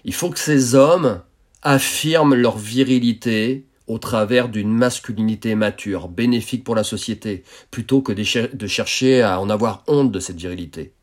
Il 0.03 0.13
faut 0.13 0.29
que 0.29 0.39
ces 0.39 0.75
hommes 0.75 1.21
affirment 1.63 2.35
leur 2.35 2.57
virilité, 2.57 3.65
au 3.87 3.97
travers 3.97 4.49
d'une 4.49 4.71
masculinité 4.71 5.55
mature, 5.55 6.09
bénéfique 6.09 6.63
pour 6.63 6.75
la 6.75 6.83
société, 6.83 7.43
plutôt 7.71 8.01
que 8.01 8.11
de 8.11 8.67
chercher 8.67 9.21
à 9.21 9.39
en 9.39 9.49
avoir 9.49 9.83
honte 9.87 10.11
de 10.11 10.19
cette 10.19 10.37
virilité. 10.37 10.93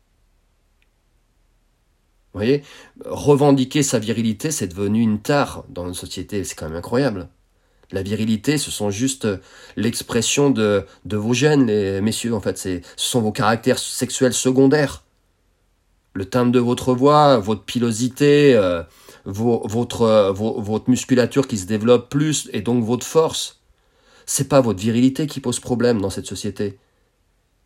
Vous 2.33 2.39
voyez, 2.39 2.63
revendiquer 3.05 3.81
sa 3.81 3.97
virilité, 3.97 4.51
c'est 4.51 4.67
devenu 4.67 5.01
une 5.01 5.21
tare 5.21 5.63
dans 5.69 5.85
notre 5.85 5.97
société, 5.97 6.43
c'est 6.43 6.53
quand 6.55 6.67
même 6.67 6.75
incroyable. 6.75 7.29
La 7.91 8.03
virilité, 8.03 8.57
ce 8.57 8.71
sont 8.71 8.89
juste 8.89 9.25
l'expression 9.77 10.49
de, 10.49 10.85
vos 11.05 11.33
gènes, 11.33 11.67
les 11.67 12.01
messieurs, 12.01 12.35
en 12.35 12.41
fait, 12.41 12.57
ce 12.57 12.81
sont 12.97 13.21
vos 13.21 13.31
caractères 13.31 13.79
sexuels 13.79 14.33
secondaires. 14.33 15.03
Le 16.13 16.25
timbre 16.25 16.51
de 16.51 16.59
votre 16.59 16.93
voix, 16.93 17.37
votre 17.37 17.63
pilosité, 17.63 18.53
euh, 18.53 18.83
votre, 19.25 20.31
votre 20.33 20.89
musculature 20.89 21.47
qui 21.47 21.57
se 21.57 21.65
développe 21.65 22.09
plus 22.09 22.49
et 22.53 22.61
donc 22.61 22.83
votre 22.83 23.05
force. 23.05 23.61
C'est 24.25 24.47
pas 24.47 24.61
votre 24.61 24.79
virilité 24.79 25.27
qui 25.27 25.39
pose 25.39 25.59
problème 25.59 26.01
dans 26.01 26.09
cette 26.09 26.25
société. 26.25 26.79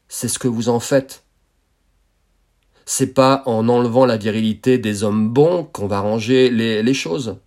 C'est 0.08 0.28
ce 0.28 0.40
que 0.40 0.48
vous 0.48 0.70
en 0.70 0.80
faites. 0.80 1.24
C'est 2.86 3.14
pas 3.14 3.44
en 3.46 3.70
enlevant 3.70 4.06
la 4.06 4.18
virilité 4.18 4.78
des 4.78 5.04
hommes 5.04 5.30
bons 5.30 5.64
qu'on 5.64 5.88
va 5.88 6.00
ranger 6.00 6.50
les, 6.50 6.82
les 6.82 6.94
choses. 6.94 7.38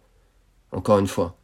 Encore 0.70 0.98
une 0.98 1.09
fois. 1.09 1.37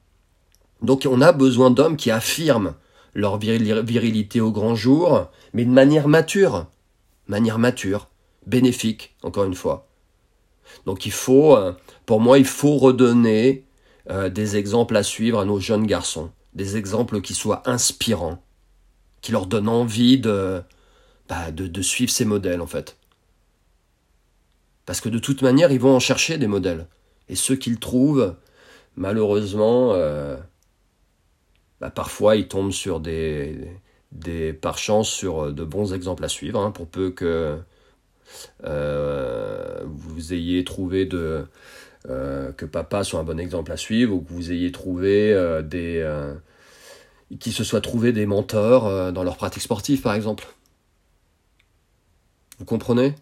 Donc 0.81 1.07
on 1.11 1.21
a 1.21 1.33
besoin 1.33 1.71
d'hommes 1.71 1.97
qui 1.97 2.11
affirment 2.11 2.75
leur 3.15 3.39
virilité 3.39 4.41
au 4.41 4.53
grand 4.53 4.75
jour, 4.75 5.27
mais 5.53 5.65
de 5.65 5.71
manière 5.71 6.09
mature. 6.09 6.67
Manière 7.27 7.59
mature, 7.59 8.09
bénéfique, 8.47 9.17
encore 9.23 9.45
une 9.45 9.55
fois. 9.55 9.89
Donc 10.87 11.05
il 11.05 11.13
faut, 11.13 11.57
euh, 11.57 11.73
pour 12.09 12.21
moi, 12.21 12.39
il 12.39 12.47
faut 12.47 12.79
redonner 12.79 13.67
euh, 14.09 14.31
des 14.31 14.57
exemples 14.57 14.97
à 14.97 15.03
suivre 15.03 15.41
à 15.41 15.45
nos 15.45 15.61
jeunes 15.61 15.87
garçons, 15.87 16.31
des 16.55 16.79
exemples 16.79 17.21
qui 17.21 17.35
soient 17.35 17.63
inspirants, 17.69 18.43
qui 19.21 19.31
leur 19.31 19.45
donnent 19.45 19.69
envie 19.69 20.19
de, 20.19 20.63
bah, 21.29 21.51
de, 21.51 21.83
suivre 21.83 22.11
ces 22.11 22.25
modèles 22.25 22.63
en 22.63 22.67
fait. 22.67 22.97
Parce 24.87 25.03
que 25.03 25.11
de 25.11 25.19
toute 25.19 25.43
manière, 25.43 25.71
ils 25.71 25.81
vont 25.81 25.95
en 25.95 26.01
chercher 26.01 26.39
des 26.39 26.47
modèles. 26.47 26.87
Et 27.29 27.37
ceux 27.37 27.57
qu'ils 27.57 27.79
trouvent, 27.79 28.37
malheureusement, 28.97 29.93
euh, 29.93 30.39
bah, 31.79 31.91
parfois 31.91 32.37
ils 32.37 32.49
tombent 32.49 32.73
sur 32.73 33.01
des, 33.01 33.71
par 34.63 34.79
chance, 34.79 35.11
sur 35.11 35.53
de 35.53 35.63
bons 35.63 35.93
exemples 35.93 36.25
à 36.25 36.29
suivre, 36.29 36.59
hein, 36.59 36.71
pour 36.71 36.87
peu 36.87 37.11
que 37.11 37.59
euh, 38.65 39.83
vous 39.85 40.33
ayez 40.33 40.65
trouvé 40.65 41.05
de, 41.05 41.47
euh, 42.09 42.53
que 42.53 42.65
papa 42.65 43.05
soit 43.05 43.21
un 43.21 43.25
bon 43.25 43.39
exemple 43.39 43.73
à 43.73 43.77
suivre 43.77 44.15
ou 44.15 44.21
que 44.21 44.33
vous 44.33 44.53
ayez 44.53 44.73
trouvé 44.73 45.33
euh, 45.33 45.63
des 45.63 46.07
qui 47.39 47.53
se 47.53 47.63
soient 47.63 47.83
trouvé 47.83 48.13
des 48.13 48.25
mentors 48.25 49.13
dans 49.13 49.23
leur 49.23 49.37
pratique 49.37 49.63
sportive 49.63 50.01
par 50.01 50.15
exemple. 50.15 50.47
Vous 52.59 52.65
comprenez? 52.65 53.15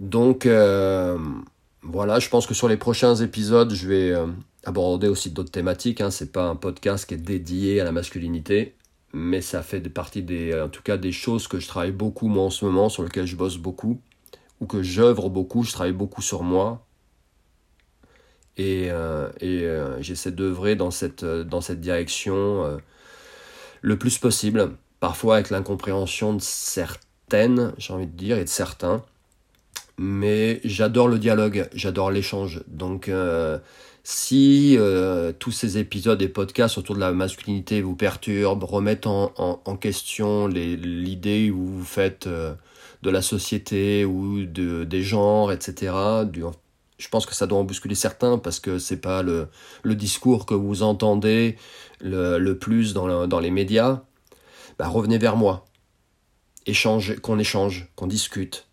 Donc 0.00 0.46
voilà, 1.82 2.18
je 2.18 2.28
pense 2.28 2.46
que 2.46 2.54
sur 2.54 2.66
les 2.66 2.76
prochains 2.76 3.14
épisodes, 3.14 3.72
je 3.72 3.88
vais 3.88 4.12
aborder 4.64 5.06
aussi 5.06 5.30
d'autres 5.30 5.52
thématiques. 5.52 6.00
Hein. 6.00 6.10
C'est 6.10 6.32
pas 6.32 6.48
un 6.48 6.56
podcast 6.56 7.06
qui 7.06 7.14
est 7.14 7.18
dédié 7.18 7.80
à 7.80 7.84
la 7.84 7.92
masculinité 7.92 8.74
mais 9.14 9.40
ça 9.40 9.62
fait 9.62 9.80
partie 9.80 10.22
des, 10.22 10.60
en 10.60 10.68
tout 10.68 10.82
cas 10.82 10.96
des 10.96 11.12
choses 11.12 11.46
que 11.46 11.60
je 11.60 11.68
travaille 11.68 11.92
beaucoup 11.92 12.26
moi 12.26 12.44
en 12.44 12.50
ce 12.50 12.64
moment, 12.64 12.88
sur 12.88 13.04
lesquelles 13.04 13.26
je 13.26 13.36
bosse 13.36 13.58
beaucoup, 13.58 14.00
ou 14.60 14.66
que 14.66 14.82
j'œuvre 14.82 15.30
beaucoup, 15.30 15.62
je 15.62 15.72
travaille 15.72 15.92
beaucoup 15.92 16.22
sur 16.22 16.42
moi. 16.42 16.86
Et, 18.56 18.90
euh, 18.90 19.28
euh, 19.42 19.96
j'essaie 20.00 20.30
d'œuvrer 20.30 20.76
dans 20.76 20.90
cette, 20.90 21.24
dans 21.24 21.60
cette 21.60 21.80
direction 21.80 22.64
euh, 22.64 22.76
le 23.82 23.98
plus 23.98 24.18
possible, 24.18 24.70
parfois 25.00 25.34
avec 25.36 25.50
l'incompréhension 25.50 26.34
de 26.34 26.40
certaines, 26.40 27.72
j'ai 27.78 27.92
envie 27.92 28.06
de 28.06 28.16
dire, 28.16 28.38
et 28.38 28.44
de 28.44 28.48
certains. 28.48 29.02
Mais 29.98 30.60
j'adore 30.64 31.08
le 31.08 31.18
dialogue, 31.18 31.68
j'adore 31.72 32.10
l'échange. 32.10 32.62
Donc 32.68 33.08
si 34.06 34.76
euh, 34.78 35.32
tous 35.32 35.50
ces 35.50 35.78
épisodes 35.78 36.20
et 36.20 36.28
podcasts 36.28 36.76
autour 36.76 36.94
de 36.94 37.00
la 37.00 37.12
masculinité 37.12 37.80
vous 37.80 37.96
perturbent, 37.96 38.62
remettent 38.62 39.06
en, 39.06 39.32
question 39.80 40.46
l'idée 40.46 41.50
où 41.50 41.64
vous 41.64 41.84
faites 41.84 42.26
euh, 42.26 42.54
de 43.04 43.10
la 43.10 43.22
société 43.22 44.04
ou 44.04 44.44
de, 44.46 44.84
des 44.84 45.02
genres, 45.02 45.52
etc., 45.52 45.92
je 46.96 47.08
pense 47.08 47.26
que 47.26 47.34
ça 47.34 47.46
doit 47.46 47.58
en 47.58 47.64
bousculer 47.64 47.94
certains 47.94 48.38
parce 48.38 48.60
que 48.60 48.78
c'est 48.78 49.00
pas 49.00 49.22
le, 49.22 49.48
le, 49.82 49.94
discours 49.94 50.46
que 50.46 50.54
vous 50.54 50.82
entendez 50.82 51.58
le, 52.00 52.38
le 52.38 52.58
plus 52.58 52.94
dans, 52.94 53.26
dans, 53.26 53.40
les 53.40 53.50
médias. 53.50 54.02
Bah, 54.78 54.88
revenez 54.88 55.18
vers 55.18 55.36
moi. 55.36 55.66
Échange, 56.66 57.16
qu'on 57.20 57.38
échange, 57.38 57.88
qu'on 57.96 58.06
discute, 58.06 58.68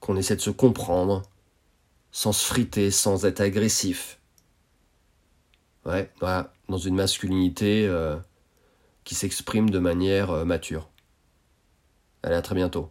qu'on 0.00 0.16
essaie 0.16 0.36
de 0.36 0.40
se 0.40 0.50
comprendre, 0.50 1.22
sans 2.10 2.32
se 2.32 2.44
friter, 2.44 2.90
sans 2.90 3.24
être 3.24 3.40
agressif 3.40 4.18
Ouais, 5.86 6.10
dans 6.68 6.78
une 6.78 6.96
masculinité 6.96 7.86
euh, 7.86 8.16
qui 9.04 9.14
s'exprime 9.14 9.70
de 9.70 9.78
manière 9.78 10.32
euh, 10.32 10.44
mature. 10.44 10.90
Allez, 12.24 12.34
à 12.34 12.42
très 12.42 12.56
bientôt. 12.56 12.90